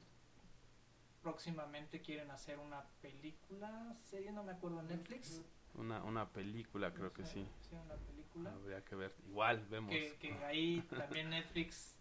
[1.22, 5.42] próximamente quieren hacer una película, serie, no me acuerdo, Netflix.
[5.74, 7.46] Una, una película creo que sí.
[7.60, 8.52] Sí, una película.
[8.52, 9.14] Habría que ver.
[9.28, 9.90] Igual vemos.
[9.90, 11.95] que, que ahí también Netflix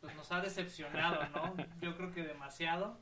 [0.00, 1.56] pues nos ha decepcionado, ¿no?
[1.80, 2.98] Yo creo que demasiado.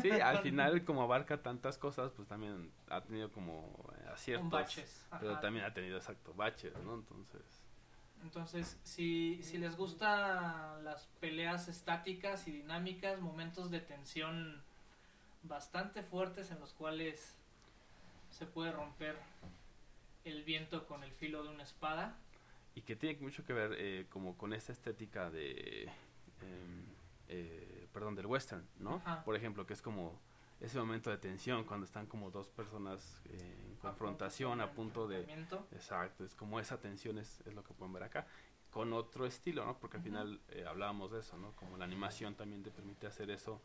[0.00, 4.50] Sí, al final como abarca tantas cosas, pues también ha tenido como eh, aciertos.
[4.50, 5.06] Baches.
[5.18, 5.40] Pero ajá.
[5.40, 6.94] también ha tenido exacto baches, ¿no?
[6.94, 7.62] Entonces,
[8.22, 14.62] Entonces, si, si les gustan las peleas estáticas y dinámicas, momentos de tensión
[15.42, 17.36] bastante fuertes en los cuales
[18.30, 19.16] se puede romper
[20.24, 22.16] el viento con el filo de una espada.
[22.74, 25.88] y que tiene mucho que ver eh, como con esta estética de,
[27.28, 28.96] eh, perdón, del western, ¿no?
[29.04, 29.24] Ajá.
[29.24, 30.18] Por ejemplo, que es como
[30.60, 35.20] ese momento de tensión cuando están como dos personas eh, en confrontación a punto de.
[35.72, 38.26] Exacto, es como esa tensión es, es lo que pueden ver acá,
[38.70, 39.78] con otro estilo, ¿no?
[39.78, 41.52] Porque al final eh, hablábamos de eso, ¿no?
[41.56, 43.60] Como la animación también te permite hacer eso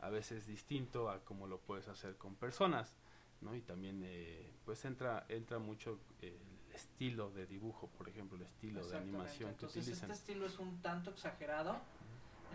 [0.00, 2.96] a veces distinto a como lo puedes hacer con personas,
[3.40, 3.54] ¿no?
[3.54, 6.36] Y también, eh, pues entra entra mucho el
[6.74, 10.10] estilo de dibujo, por ejemplo, el estilo de animación que Entonces utilizan.
[10.10, 11.80] este estilo es un tanto exagerado,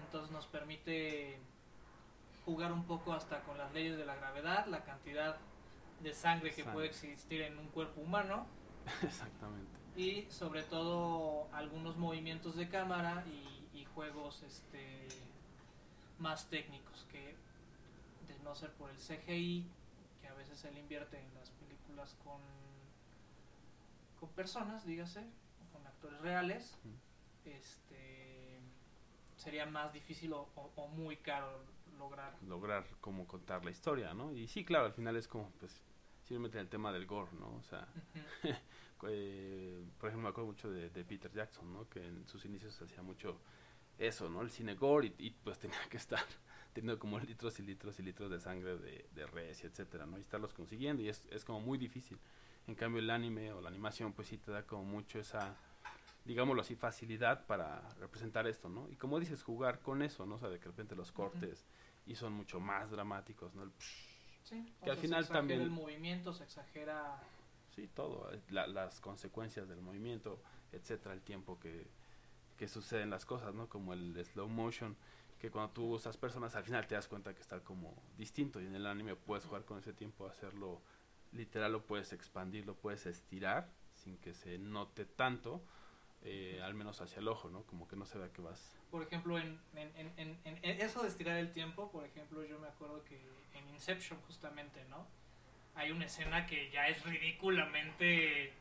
[0.05, 1.39] entonces nos permite
[2.45, 5.37] jugar un poco hasta con las leyes de la gravedad, la cantidad
[6.01, 6.73] de sangre que Sangre.
[6.73, 8.45] puede existir en un cuerpo humano
[9.03, 9.71] Exactamente.
[9.95, 15.07] y sobre todo algunos movimientos de cámara y, y juegos este
[16.19, 17.35] más técnicos que
[18.27, 19.65] de no ser por el CGI
[20.21, 22.39] que a veces le invierte en las películas con
[24.19, 25.23] con personas dígase
[25.73, 26.77] con actores reales
[27.45, 28.26] este
[29.47, 31.47] sería más difícil o, o- o muy caro
[31.97, 34.33] lograr lograr como contar la historia, ¿no?
[34.33, 35.81] Y sí, claro, al final es como, pues,
[36.25, 37.55] simplemente el tema del gore, ¿no?
[37.55, 37.87] O sea,
[39.07, 41.87] eh, por ejemplo, me acuerdo mucho de, de Peter Jackson, ¿no?
[41.89, 43.39] Que en sus inicios hacía mucho
[43.97, 44.41] eso, ¿no?
[44.41, 46.23] El cine gore y, y, pues tenía que estar
[46.73, 50.17] teniendo como litros y litros y litros de sangre de, de res, y etcétera, ¿no?
[50.17, 52.19] Y estarlos consiguiendo y es, es como muy difícil.
[52.67, 55.55] En cambio, el anime o la animación, pues sí te da como mucho esa,
[56.27, 58.87] digámoslo así, facilidad para representar esto, ¿no?
[58.89, 60.35] Y como dices, jugar con eso, ¿no?
[60.35, 61.65] O sea, de que de repente los cortes
[62.05, 63.63] y son mucho más dramáticos, ¿no?
[63.63, 63.71] El
[64.43, 67.19] Sí, Que o al final se también- el movimiento se exagera
[67.75, 71.85] sí, todo, eh, la- las consecuencias del movimiento, etcétera, el tiempo que,
[72.57, 73.67] que suceden las cosas, ¿no?
[73.67, 74.95] Como el slow motion,
[75.39, 78.65] que cuando tú usas personas al final te das cuenta que está como distinto y
[78.67, 80.81] en el anime puedes jugar con ese tiempo, hacerlo
[81.33, 85.61] literal, lo puedes expandir, lo puedes estirar sin que se note tanto,
[86.23, 87.63] eh, al menos hacia el ojo, ¿no?
[87.63, 88.71] Como que no se vea que vas...
[88.91, 92.43] Por ejemplo, en, en, en, en- en- en eso de estirar el tiempo, por ejemplo,
[92.45, 93.15] yo me acuerdo que
[93.53, 95.05] en Inception justamente, ¿no?
[95.75, 98.53] Hay una escena que ya es ridículamente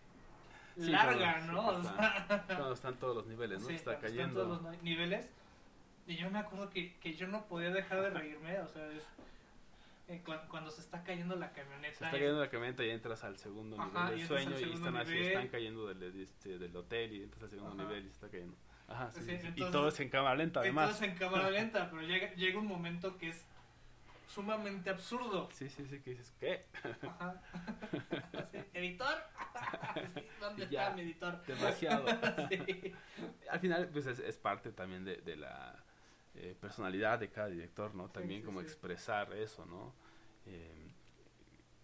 [0.76, 1.82] Sí, larga, ¿no?
[1.82, 1.88] sí,
[2.46, 3.68] Cuando están todos los niveles, ¿no?
[3.68, 4.42] sí, está cuando están cayendo.
[4.44, 5.30] todos los ni- niveles.
[6.06, 9.02] Y yo me acuerdo que, que yo no podía dejar de reírme, o sea, es,
[10.08, 11.88] eh, cua- cuando se está cayendo la camioneta.
[11.98, 14.96] Se está es- cayendo la camioneta y entras al segundo nivel del sueño y están
[14.96, 17.82] así, están cayendo del, este, del hotel y entras al segundo Ajá.
[17.84, 18.56] nivel y se está cayendo.
[18.88, 20.90] Ajá, sí, Sí, y todo es en cámara lenta además.
[20.90, 23.44] Entonces en cámara lenta, pero llega, llega un momento que es
[24.28, 25.48] sumamente absurdo.
[25.52, 26.66] Sí, sí, sí, que dices, ¿qué?
[27.02, 27.40] Ajá.
[28.52, 29.16] Sí, ¿Editor?
[30.40, 30.82] ¿Dónde Ya.
[30.84, 31.42] está mi editor?
[31.46, 32.04] Demasiado.
[33.50, 35.82] Al final, pues es, es parte también de, de la
[36.36, 38.08] eh, personalidad de cada director, ¿no?
[38.10, 38.66] También sí, como sí.
[38.66, 39.94] expresar eso, ¿no?
[40.46, 40.90] Eh,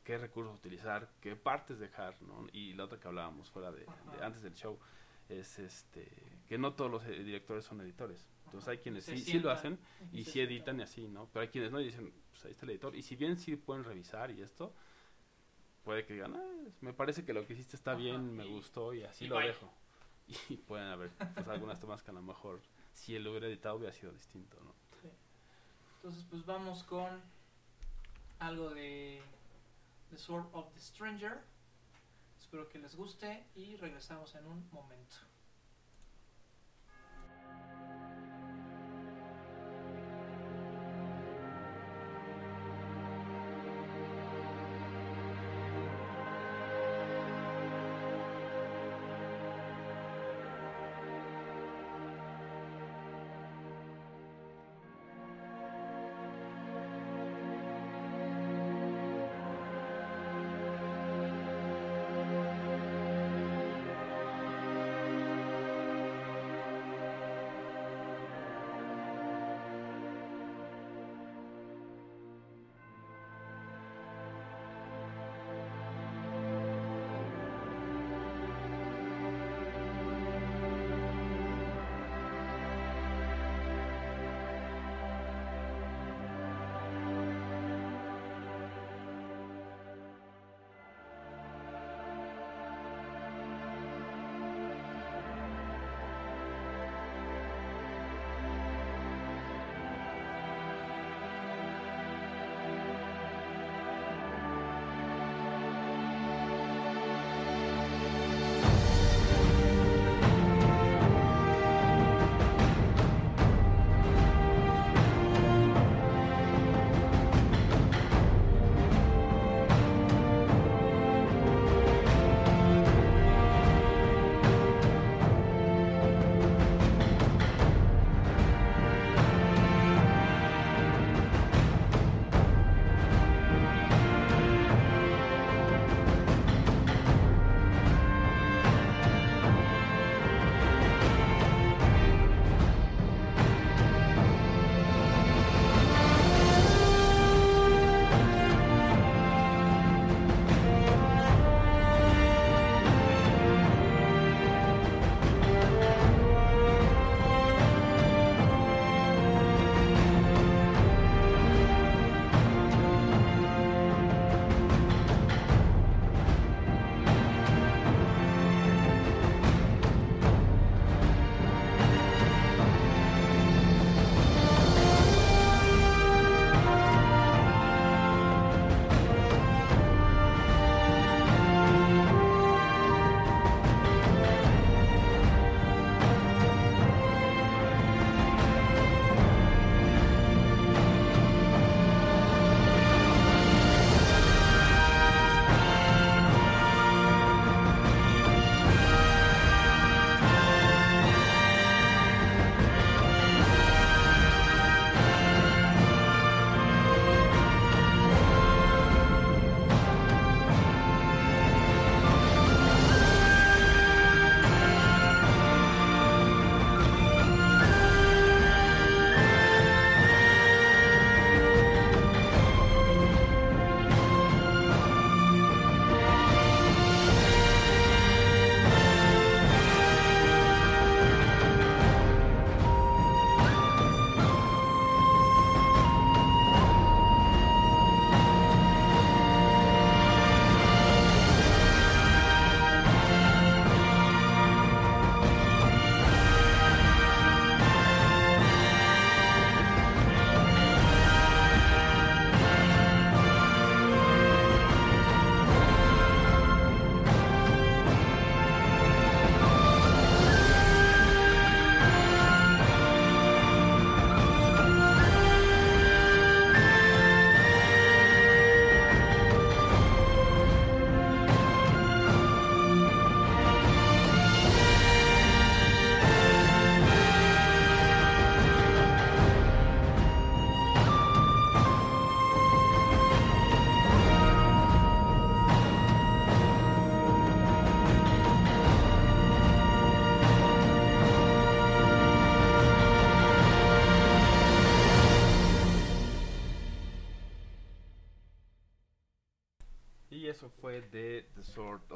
[0.05, 2.46] qué recursos utilizar, qué partes dejar, ¿no?
[2.53, 3.86] Y la otra que hablábamos fuera de,
[4.20, 4.78] antes del show
[5.28, 6.11] es este
[6.48, 8.28] que no todos los eh, directores son editores.
[8.46, 9.78] Entonces hay quienes sí, sí lo hacen
[10.12, 11.28] y sí editan y así, ¿no?
[11.32, 12.94] Pero hay quienes no y dicen, pues ahí está el editor.
[12.94, 14.74] Y si bien sí pueden revisar y esto,
[15.84, 18.48] puede que digan, ah, me parece que lo que hiciste está Ajá, bien, me y-
[18.55, 19.46] gustó y así y lo bye.
[19.48, 19.72] dejo.
[20.48, 22.61] Y pueden haber pues, algunas tomas que a lo mejor
[22.93, 24.74] si él lo hubiera editado hubiera sido distinto, ¿no?
[25.97, 27.22] Entonces, pues vamos con
[28.40, 29.22] algo de
[30.11, 31.40] The Sword of the Stranger.
[32.40, 35.16] Espero que les guste y regresamos en un momento.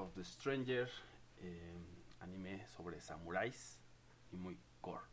[0.07, 0.88] Of the Stranger,
[1.38, 1.74] eh,
[2.20, 3.78] anime sobre samuráis
[4.32, 5.04] y muy gore.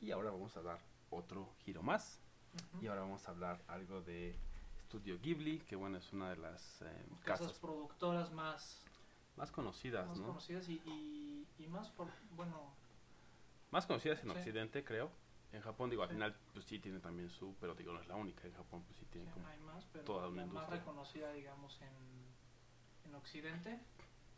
[0.00, 0.78] Y ahora vamos a dar
[1.10, 2.20] otro giro más.
[2.72, 2.84] Ujú.
[2.84, 4.36] Y ahora vamos a hablar algo de
[4.86, 8.82] Studio Ghibli, que bueno, es una de las eh, casas, casas productoras más,
[9.36, 10.26] más conocidas, más ¿no?
[10.28, 12.74] conocidas y, y, y más, for- bueno,
[13.72, 14.36] Más conocidas en Sí.
[14.36, 15.10] Occidente, creo.
[15.52, 16.14] En Japón, digo, al Sí.
[16.14, 18.46] final, pues sí tiene también su, pero digo, no es la única.
[18.46, 20.78] En Japón, pues sí tiene sí, como hay más, pero toda una la más industria.
[20.78, 23.80] reconocida, digamos, en, en Occidente.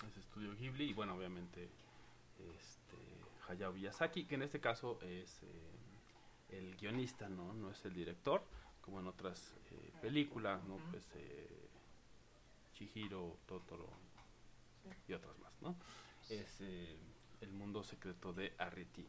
[0.06, 1.68] Ese estudio Ghibli y bueno, obviamente
[2.38, 3.18] este
[3.48, 7.52] Hayao Miyazaki, que en este caso es eh, el guionista, ¿no?
[7.54, 8.42] No es el director,
[8.80, 10.76] como en otras eh, películas, ¿no?
[10.90, 11.68] Pues eh,
[12.74, 13.88] Chihiro, Totoro
[15.06, 15.76] y otras más, ¿no?
[16.28, 19.06] Es el mundo secreto de Arrietty.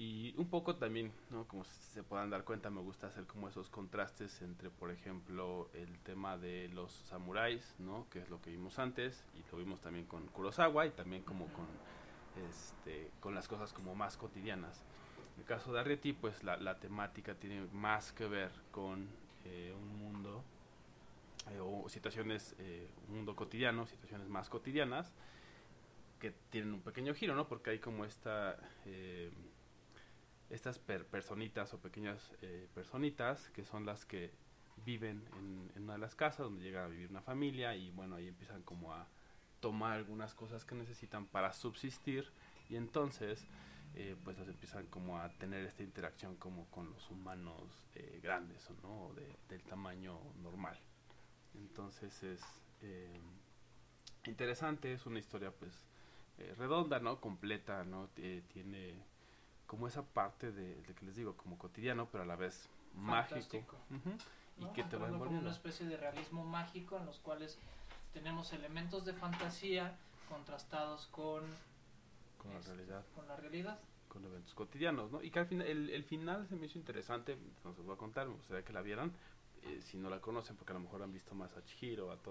[0.00, 1.46] Y un poco también, ¿no?
[1.46, 5.98] Como se puedan dar cuenta, me gusta hacer como esos contrastes entre, por ejemplo, el
[5.98, 8.08] tema de los samuráis, ¿no?
[8.08, 11.48] Que es lo que vimos antes, y lo vimos también con Kurosawa, y también como
[11.48, 11.66] con,
[12.48, 14.82] este, con las cosas como más cotidianas.
[15.34, 19.06] En el caso de Arrietty, pues la, la temática tiene más que ver con
[19.44, 20.42] eh, un mundo,
[21.50, 25.12] eh, o situaciones, eh, un mundo cotidiano, situaciones más cotidianas,
[26.18, 27.46] que tienen un pequeño giro, ¿no?
[27.48, 28.56] Porque hay como esta...
[30.50, 34.32] estas per- personitas o pequeñas eh, personitas que son las que
[34.84, 38.28] viven en, una de las casas donde llega a vivir una familia y bueno ahí
[38.28, 39.06] empiezan como a
[39.60, 42.32] tomar algunas cosas que necesitan para subsistir
[42.68, 43.46] y entonces
[43.94, 48.68] eh, pues las empiezan como a tener esta interacción como con los humanos eh, grandes
[48.70, 50.78] o no O de- del tamaño normal.
[51.54, 52.40] Entonces es
[52.82, 53.20] eh,
[54.26, 55.72] interesante es una historia pues
[56.38, 58.08] eh, redonda no completa no
[58.52, 59.02] tiene
[59.70, 63.38] como esa parte de, de que les digo como cotidiano pero a la vez mágico
[63.38, 63.76] Fantástico.
[63.90, 64.10] Ujú,
[64.58, 64.72] y ¿no?
[64.72, 67.56] que te va Entrando como envolviendo una especie de realismo mágico en los cuales
[68.12, 69.96] tenemos elementos de fantasía
[70.28, 71.44] contrastados con,
[72.38, 72.72] con la Este.
[72.72, 73.78] realidad con la realidad.
[74.08, 75.22] con eventos cotidianos, ¿no?
[75.22, 77.94] Y que al final, el, el final se me hizo interesante, no se los voy
[77.94, 79.12] a contar, me gustaría que la vieran,
[79.62, 82.14] eh, si no la conocen, porque a lo mejor han visto más a Chihiro, a
[82.14, 82.24] Ajá.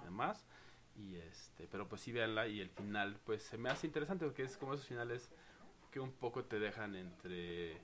[0.00, 0.46] y demás,
[0.94, 4.44] y este, pero pues sí véanla, y el final, pues se me hace interesante, porque
[4.44, 5.28] es como esos finales
[5.94, 7.74] que un poco te dejan entre,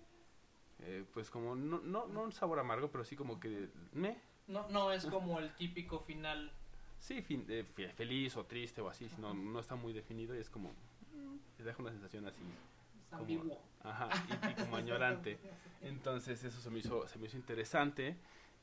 [0.80, 4.16] eh, pues como, no, no, no un sabor amargo, pero sí como que, me,
[4.48, 6.50] No, no es como el típico final.
[6.98, 10.38] sí, fin, eh, fe- feliz o triste o así, sino no está muy definido, y
[10.40, 12.42] es como, mm, te deja una sensación así,
[13.11, 13.62] Como- ambiguo.
[13.84, 14.76] ajá, y, y como
[15.28, 15.38] añorante.
[15.80, 18.16] Entonces eso se me hizo, se me hizo interesante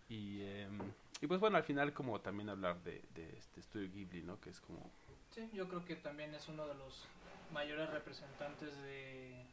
[0.09, 0.77] y, em,
[1.21, 4.41] y pues bueno, al final como también hablar de, de este estudio Ghibli, ¿no?
[4.41, 4.91] Que es como...
[5.31, 7.07] Sí, yo creo que también es uno de los
[7.51, 9.45] mayores representantes de,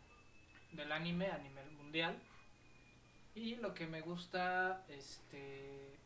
[0.73, 2.19] del anime a nivel mundial.
[3.35, 5.97] Y lo que me gusta este,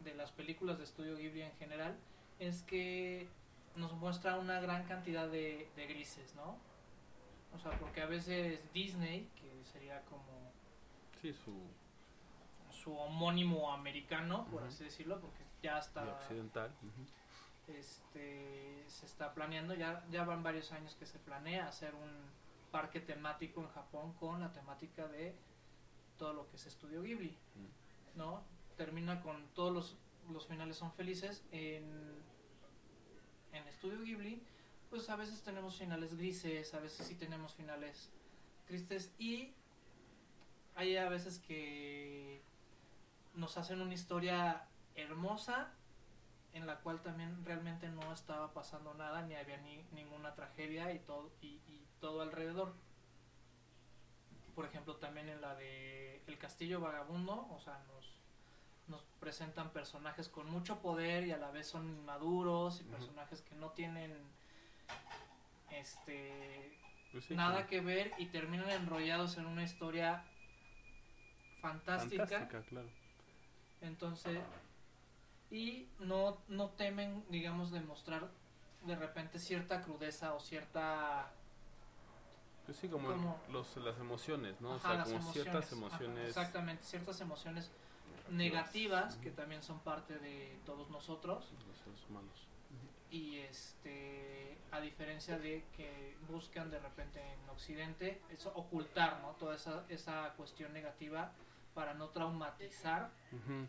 [0.00, 1.96] de las películas de estudio Ghibli en general
[2.38, 3.28] es que
[3.76, 6.56] nos muestra una gran cantidad de, de grises, ¿no?
[7.54, 10.52] O sea, porque a veces Disney, que sería como
[11.20, 11.52] Sí, su
[12.70, 16.70] su homónimo americano, por así decirlo, porque ya está y occidental.
[16.82, 17.06] ujú.
[17.68, 22.10] Este, se está planeando, ya, ya van varios años que se planea hacer un
[22.70, 25.34] parque temático en Japón con la temática de
[26.18, 27.36] todo lo que es Estudio Ghibli,
[28.16, 28.42] ¿no?
[28.76, 29.96] Termina con todos los,
[30.32, 31.84] los finales son felices en,
[33.52, 34.42] en Estudio Ghibli,
[34.90, 38.10] pues a veces tenemos finales grises, a veces sí tenemos finales
[38.66, 39.52] tristes y
[40.74, 42.40] hay a veces que
[43.34, 45.72] nos hacen una historia hermosa
[46.52, 50.98] en la cual también realmente no estaba pasando nada ni había ni, ninguna tragedia y
[51.00, 52.74] todo y, y todo alrededor.
[54.54, 58.18] Por ejemplo también en la de el castillo vagabundo o sea nos
[58.88, 63.54] nos presentan personajes con mucho poder y a la vez son inmaduros y personajes que
[63.54, 64.16] no tienen
[65.70, 66.78] este
[67.12, 70.24] Pues sí, nada que ver y terminan enrollados en una historia
[71.60, 72.88] fantástica, Fantástica, claro.
[73.82, 74.40] entonces
[75.50, 78.28] y no no temen digamos demostrar
[78.84, 81.30] de repente cierta crudeza o cierta
[82.66, 84.74] Pues sí, como, Como- los, las emociones, ¿no?
[84.74, 87.70] Ajá, o sea, como ciertas emociones, ajá, exactamente ciertas emociones
[88.30, 92.46] negativas que también son parte de todos nosotros Los seres humanos.
[93.10, 99.54] y este a diferencia de que buscan de repente en occidente eso ocultar no toda
[99.56, 101.32] esa, esa cuestión negativa
[101.74, 103.66] para no traumatizar Ujú.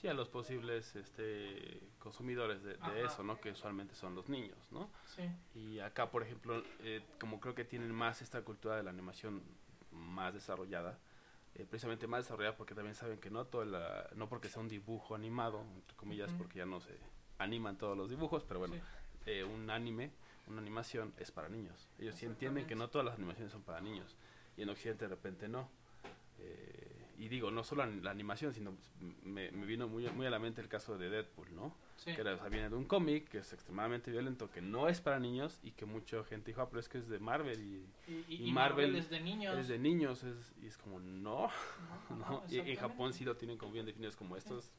[0.00, 3.40] Sí, a los posibles este, consumidores de, de eso, ¿no?
[3.40, 4.88] Que usualmente son los niños, ¿no?
[5.06, 5.22] sí
[5.54, 9.42] Y acá, por ejemplo, eh, como creo que tienen más esta cultura de la animación
[9.90, 10.98] más desarrollada,
[11.56, 14.68] eh, precisamente más desarrollada porque también saben que no todo la- no porque sea un
[14.68, 16.96] dibujo animado, entre comillas, porque ya no se
[17.38, 18.80] animan todos los dibujos, pero bueno, sí.
[19.26, 20.12] eh, un anime,
[20.46, 21.88] una animación, es para niños.
[21.98, 24.14] Ellos sí entienden que no todas las animaciones son para niños.
[24.56, 25.68] Y en Occidente de repente no.
[26.38, 26.87] Eh,
[27.18, 28.74] y digo, no solo la animación, sino
[29.24, 31.74] me, me, vino muy, muy a la mente el caso de Deadpool, ¿no?
[31.96, 32.14] Sí.
[32.14, 35.00] Que era, o sea, viene de un cómic que es extremadamente violento, que no es
[35.00, 37.84] para niños y que mucha gente dijo, ah, pero es que es de Marvel y,
[38.10, 39.58] Y, y- y y Marvel Marvel es de niños.
[39.58, 40.22] es de niños.
[40.22, 41.50] Es, y es como, no,
[42.10, 42.42] no.
[42.48, 42.76] Y en.
[42.76, 44.72] Japón sí lo tienen como bien definido, es como esto es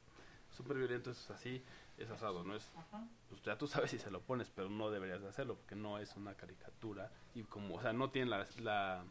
[0.50, 1.62] súper violento, es así,
[1.98, 3.06] es asado, no es Ajá.
[3.28, 6.00] pues ya tú sabes si se lo pones, pero no deberías de hacerlo porque no
[6.00, 9.04] es una caricatura y como, o sea, no tiene la, la-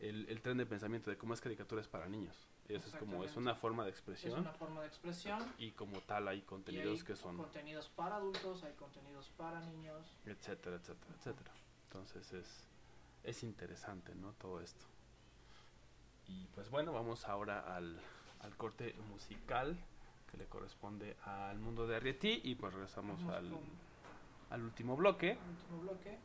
[0.00, 2.36] el, el tren de pensamiento de cómo es caricatura es para niños.
[2.68, 5.40] Eso es como, es una forma de Es expresión una forma de expresión.
[5.58, 9.60] y como tal hay y contenidos hay que son, contenidos para adultos, hay contenidos para
[9.60, 10.04] niños.
[10.24, 11.50] etcétera, etcétera, etcétera.
[11.84, 12.66] Entonces es,
[13.24, 14.32] es interesante, ¿no?
[14.32, 14.84] Todo esto.
[16.26, 18.00] Y pues bueno, vamos ahora al,
[18.40, 19.76] al corte musical
[20.30, 23.56] que le corresponde al mundo de Arrietty y pues regresamos al,
[24.50, 25.32] al último bloque.
[25.32, 26.18] el último bloque.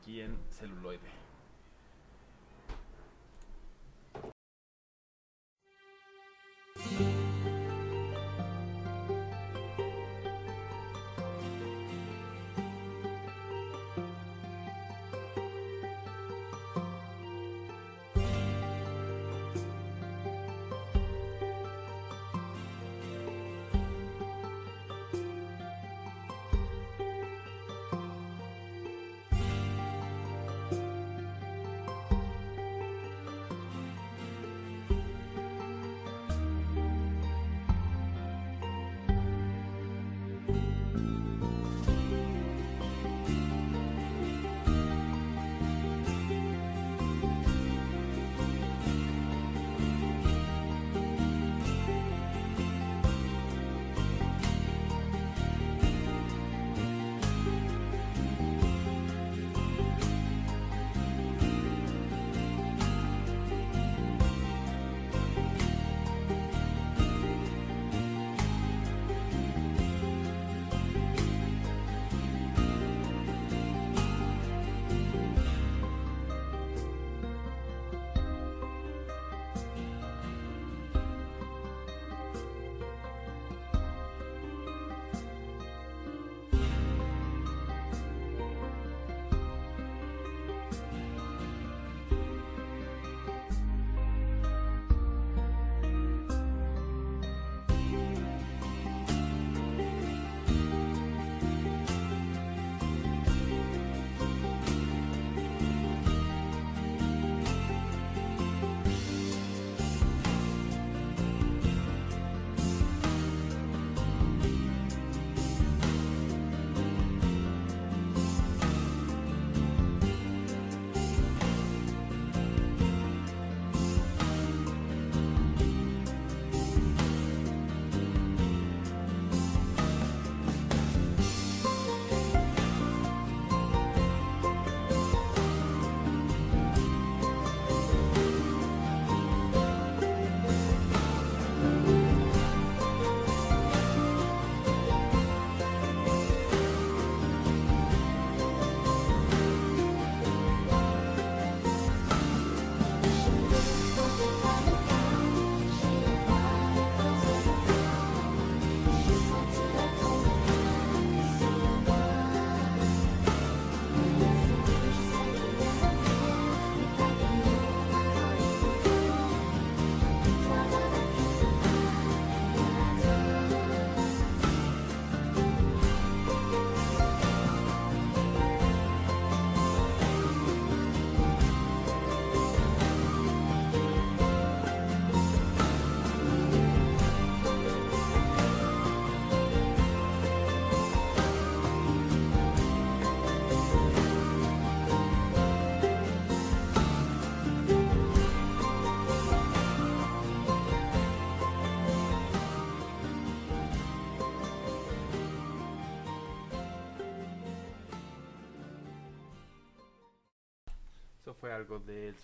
[0.00, 1.21] aquí en celuloide.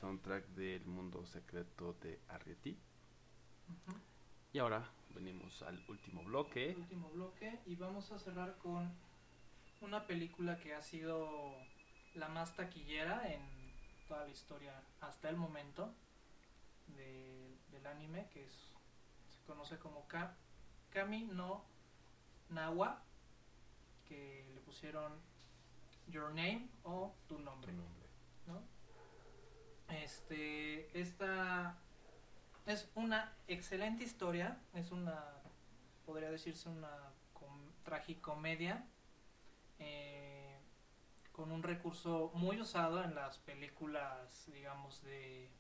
[0.00, 2.78] Soundtrack del mundo secreto de Arrietty.
[4.52, 6.70] Y ahora venimos al último bloque.
[6.70, 8.90] El último bloque y vamos a cerrar con
[9.80, 11.52] una película que ha sido
[12.14, 13.42] la más taquillera en
[14.06, 15.94] toda la historia hasta el momento
[16.96, 18.72] de- del anime que es
[19.28, 20.36] se conoce como Ka-
[20.90, 21.64] Kami no
[22.48, 23.02] Nawa
[24.06, 25.12] que le pusieron
[26.08, 27.70] Your Name o Tu Nombre.
[27.72, 28.06] Tu nombre.
[28.46, 28.77] ¿no?
[29.88, 31.76] Este, esta
[32.66, 35.24] es una excelente historia, es una,
[36.04, 36.90] podría decirse una
[37.32, 38.86] com- tragicomedia
[39.78, 40.58] eh,
[41.32, 45.50] con un recurso muy usado en las películas, digamos, de,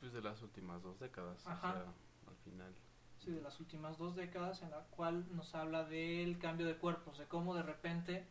[0.00, 1.46] Pues de las últimas dos décadas.
[1.46, 1.70] Ajá.
[1.70, 1.92] O sea,
[2.28, 2.74] al final.
[3.18, 7.18] sí, de las últimas dos décadas, en la cual nos habla del cambio de cuerpos,
[7.18, 8.26] de cómo de repente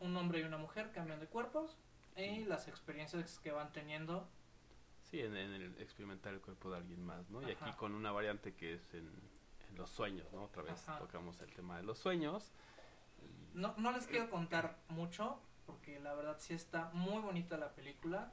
[0.00, 1.76] un hombre y una mujer cambian de cuerpos
[2.16, 4.28] y las experiencias que van teniendo
[5.10, 7.42] Sí, en, en el experimentar el cuerpo de alguien más, ¿no?
[7.46, 9.10] Y aquí con una variante que es en,
[9.68, 10.44] en los sueños, ¿no?
[10.44, 10.98] Otra vez Ajá.
[10.98, 12.52] tocamos el tema de los sueños.
[13.22, 17.74] Y- No, no les quiero contar mucho, porque la verdad sí está muy bonita la
[17.74, 18.32] película.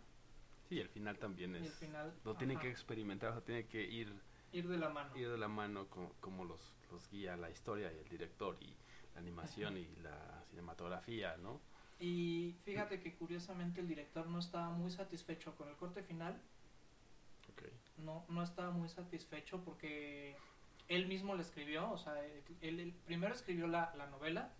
[0.69, 1.63] Sí, el final también Y es...
[1.65, 4.13] el final, Lo tienen ajá, que experimentar, o sea, tiene que ir,
[4.53, 5.17] ir de la mano.
[5.17, 8.73] ir de la mano co- como, los, los guía la historia y el director y
[9.15, 9.79] la animación Ajá.
[9.79, 11.59] y la cinematografía, ¿no?
[11.99, 16.41] Y fíjate que curiosamente el director no estaba muy satisfecho con el corte final.
[17.97, 20.37] No, no estaba muy satisfecho porque
[20.87, 24.53] él mismo le escribió, o sea, él, él primero escribió la, la novela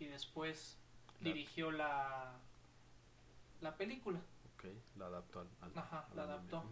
[0.00, 0.76] y después
[1.20, 2.32] La- dirigió la,
[3.60, 4.18] la película.
[4.54, 4.64] Ok,
[4.96, 6.64] la adaptó al, al- Ajá, al la adaptó.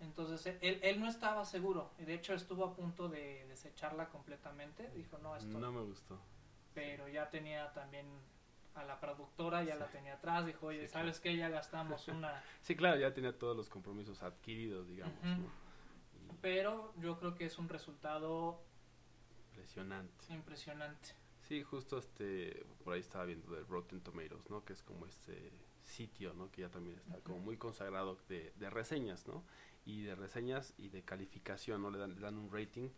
[0.00, 4.08] Entonces e, él, él no estaba seguro y de hecho estuvo a punto de desecharla
[4.10, 4.88] completamente.
[4.90, 6.20] Dijo, no, esto No me gustó.
[6.74, 8.06] pero ya tenía también
[8.74, 9.78] a la productora, ya Sí.
[9.80, 11.36] la tenía atrás, dijo, oye, Sí, ¿sabes qué?
[11.36, 12.42] Ya gastamos una...
[12.60, 15.14] Sí, claro, ya tenía todos los compromisos adquiridos, digamos,
[16.40, 18.60] Pero yo creo que es un resultado
[19.50, 20.24] impresionante.
[20.32, 21.10] impresionante.
[21.42, 24.64] Sí, justo este, por ahí estaba viendo de Rotten Tomatoes, ¿no?
[24.64, 25.52] Que es como este
[25.82, 26.50] sitio, ¿no?
[26.50, 29.44] Que ya también está como muy consagrado de, de reseñas, ¿no?
[29.84, 31.90] Y de reseñas y de calificación, ¿no?
[31.90, 32.88] Le dan, le dan un rating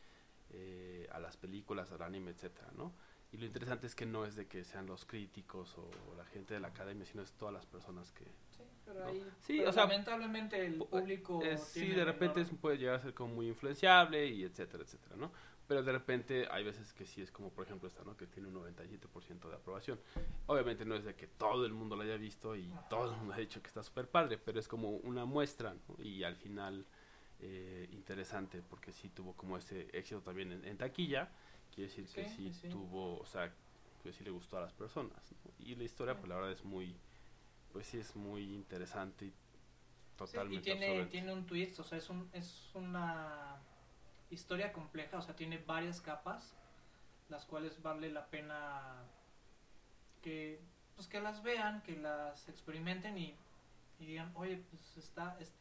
[0.50, 2.94] eh, a las películas, al anime, etcétera, ¿no?
[3.36, 6.54] Y lo interesante es que no es de que sean los críticos o la gente
[6.54, 8.24] de la academia, sino es todas las personas que...
[8.24, 9.06] Sí, pero No.
[9.08, 9.22] ahí...
[9.40, 11.42] Sí, pero o sea, lamentablemente el pu- público...
[11.42, 14.84] es- sí, de repente menor- es- puede llegar a ser como muy influenciable y etcétera,
[14.84, 15.30] etcétera, ¿no?
[15.68, 18.16] Pero de repente hay veces que sí es como, por ejemplo, esta, ¿no?
[18.16, 20.00] Que tiene un 97% de aprobación.
[20.46, 22.88] Obviamente no es de que todo el mundo lo haya visto y Ajá.
[22.88, 26.02] todo el mundo ha dicho que está súper padre, pero es como una muestra, ¿no?
[26.02, 26.86] Y al final
[27.40, 31.28] eh, interesante porque sí tuvo como ese éxito también en, en taquilla.
[31.76, 32.68] Quiere decir que Sí, sí, sí, sí.
[32.70, 33.52] tuvo, o sea,
[34.02, 35.12] que sí le gustó a las personas.
[35.44, 35.50] ¿no?
[35.58, 36.20] Y la historia, Sí.
[36.20, 36.96] pues la verdad es muy,
[37.70, 39.36] pues sí es muy interesante y Sí,
[40.16, 41.10] totalmente y tiene, absorbente.
[41.12, 43.58] tiene un twist, o sea, es, un, es una
[44.30, 46.54] historia compleja, o sea, tiene varias capas,
[47.28, 49.04] las cuales vale la pena
[50.22, 50.58] que,
[50.94, 53.36] pues, que las vean, que las experimenten y,
[53.98, 55.52] y digan, oye, pues está, es-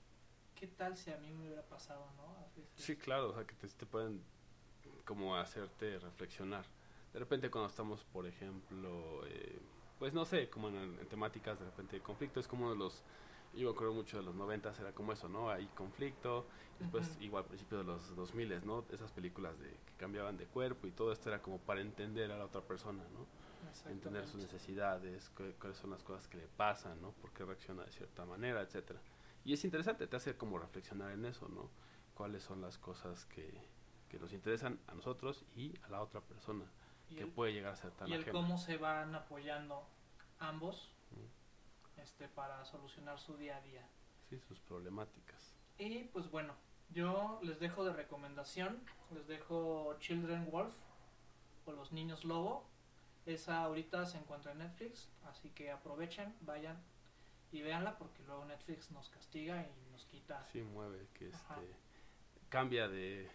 [0.58, 2.24] ¿qué tal si a mí me hubiera pasado, no?
[2.38, 4.24] A veces- Sí, claro, o sea, que te, te pueden
[5.06, 6.66] como hacerte reflexionar.
[7.14, 9.62] De repente cuando estamos, por ejemplo, eh,
[10.00, 13.04] pues no sé, como en, en temáticas de repente de conflicto, es como de los,
[13.54, 15.50] yo acuerdo mucho de los noventas, era como eso, ¿no?
[15.50, 16.48] Hay conflicto,
[16.80, 17.24] después Ujú.
[17.24, 18.86] igual al principio de los 2000, ¿no?
[18.90, 22.38] Esas películas de que cambiaban de cuerpo y todo esto era como para entender a
[22.38, 23.28] la otra persona, ¿no?
[23.86, 27.12] Entender sus necesidades, cu- cuáles son las cosas que le pasan, ¿no?
[27.14, 29.00] Por qué reacciona de cierta manera, etcétera.
[29.44, 31.70] Y es interesante, te hace como reflexionar en eso, ¿no?
[32.16, 33.54] Cuáles son las cosas que,
[34.16, 36.64] que nos interesan a nosotros y a la otra persona,
[37.10, 38.32] que el- puede llegar a ser tan y el ajena.
[38.32, 39.86] cómo se van apoyando
[40.40, 42.00] ambos Mm.
[42.00, 43.86] este para solucionar su día a día.
[44.30, 45.54] Sí, sus problemáticas.
[45.78, 46.54] Y pues bueno,
[46.92, 48.82] yo les dejo de recomendación,
[49.14, 50.74] les dejo Children Wolf
[51.66, 52.66] o Los Niños Lobo.
[53.26, 56.82] Esa ahorita se encuentra en Netflix, así que aprovechen, vayan
[57.52, 60.48] y véanla porque luego Netflix nos castiga y nos quita.
[60.54, 61.76] Sí, mueve, que este,
[62.50, 63.30] cambia de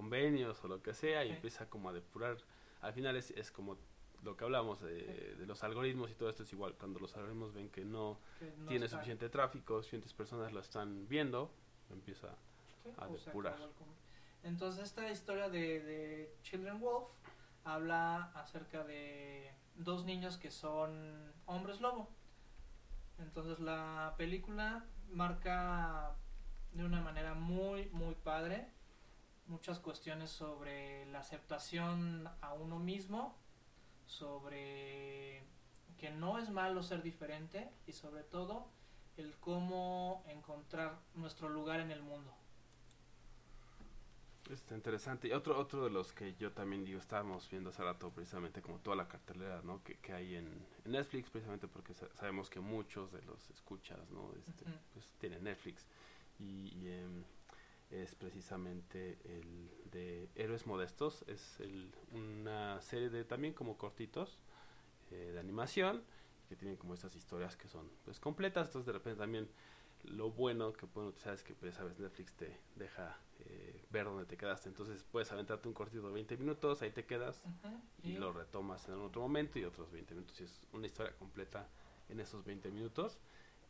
[0.00, 2.36] convenios o lo que sea y empieza como a depurar.
[2.82, 3.78] Al final es, es como
[4.22, 6.74] lo que hablamos de, de los algoritmos y todo esto es igual.
[6.74, 10.60] Cuando los algoritmos ven que no que no tiene está- suficiente tráfico, suficientes personas lo
[10.60, 11.50] están viendo,
[11.90, 12.28] empieza
[12.98, 13.56] a o depurar.
[14.44, 17.08] Entonces esta historia de, de Children Wolf
[17.64, 22.08] habla acerca de dos niños que son hombres lobo.
[23.18, 26.14] Entonces la película marca
[26.72, 28.68] de una manera muy muy padre
[29.46, 33.36] muchas cuestiones sobre la aceptación a uno mismo,
[34.06, 35.44] sobre
[35.98, 38.68] que no es malo ser diferente y sobre todo
[39.16, 42.32] el cómo encontrar nuestro lugar en el mundo.
[44.50, 45.26] Está interesante.
[45.28, 48.78] Y otro, otro de los que yo también digo, estábamos viendo hace rato precisamente como
[48.78, 49.82] toda la cartelera ¿no?
[49.82, 50.46] que, que hay en,
[50.84, 54.32] en Netflix, precisamente porque sa- sabemos que muchos de los escuchas ¿no?
[54.38, 55.84] este, pues, tienen Netflix.
[56.38, 57.24] Y, y, em,
[57.90, 61.24] es precisamente el de Héroes Modestos.
[61.26, 64.38] Es el, una serie de también como cortitos
[65.10, 66.02] eh, de animación
[66.48, 68.68] que tienen como estas historias que son pues completas.
[68.68, 69.48] Entonces de repente también
[70.04, 74.24] lo bueno que pueden utilizar es que pues sabes Netflix te deja eh, ver dónde
[74.24, 74.68] te quedaste.
[74.68, 77.42] Entonces puedes aventarte un cortito de 20 minutos, ahí te quedas
[78.02, 80.40] y lo retomas en otro momento y otros 20 minutos.
[80.40, 81.68] Y es una historia completa
[82.08, 83.18] en esos 20 minutos.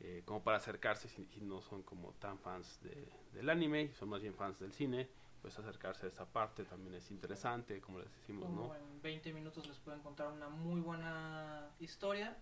[0.01, 4.09] Eh, como para acercarse, si, si no son como tan fans de, del anime, son
[4.11, 5.09] más bien fans del cine,
[5.43, 8.75] pues acercarse a esta parte también es interesante, como les decimos, como ¿no?
[8.75, 12.37] en 20 minutos les pueden contar una muy buena historia.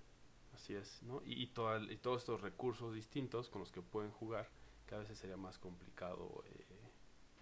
[0.55, 1.20] Así es, ¿no?
[1.24, 4.48] Y, y, toda- y todos estos recursos distintos con los que pueden jugar,
[4.86, 6.64] que a veces sería más complicado eh,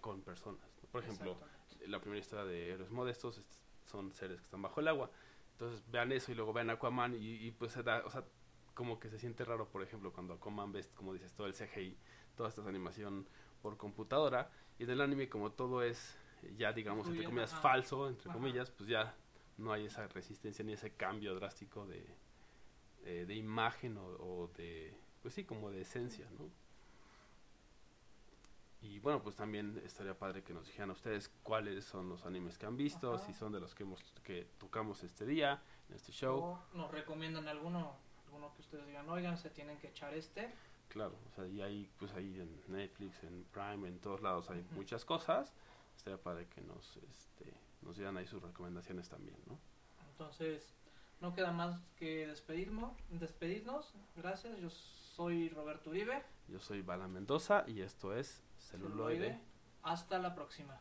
[0.01, 0.61] con personas.
[0.81, 0.89] ¿no?
[0.89, 1.37] Por ejemplo,
[1.87, 5.11] la primera historia de Héroes Modestos es- son seres que están bajo el agua.
[5.51, 8.23] Entonces vean eso y luego vean Aquaman y, y pues se da, o sea,
[8.73, 11.97] como que se siente raro, por ejemplo, cuando Aquaman ves, como dices, todo el CGI,
[12.35, 13.27] toda esta animación
[13.61, 14.49] por computadora.
[14.79, 16.17] Y en el anime, como todo es
[16.57, 17.61] ya, digamos, entre comillas, ajá.
[17.61, 18.37] falso, entre Ajá.
[18.39, 19.15] comillas, pues ya
[19.57, 22.05] no hay esa resistencia ni ese cambio drástico de,
[23.05, 26.49] eh, de imagen o, o de, pues sí, como de esencia, ¿no?
[28.81, 32.57] Y bueno, pues también estaría padre que nos dijeran a ustedes cuáles son los animes
[32.57, 33.25] que han visto, Ajá.
[33.25, 36.37] si son de los que hemos que tocamos este día, en este show.
[36.37, 37.95] O nos recomiendan alguno,
[38.53, 40.51] que ustedes digan, oigan, se tienen que echar este.
[40.89, 44.63] Claro, o sea, y ahí, pues ahí en Netflix, en Prime, en todos lados hay
[44.71, 45.53] muchas cosas.
[45.95, 49.57] Estaría padre que nos, este, nos dieran ahí sus recomendaciones también, ¿no?
[50.11, 50.73] Entonces,
[51.21, 52.91] no queda más que despedirnos.
[53.09, 53.93] despedirnos.
[54.15, 56.23] Gracias, yo soy Roberto Uribe.
[56.47, 59.39] Yo soy Bala Mendoza y esto es Celuloide.
[59.83, 60.79] Hasta la próxima.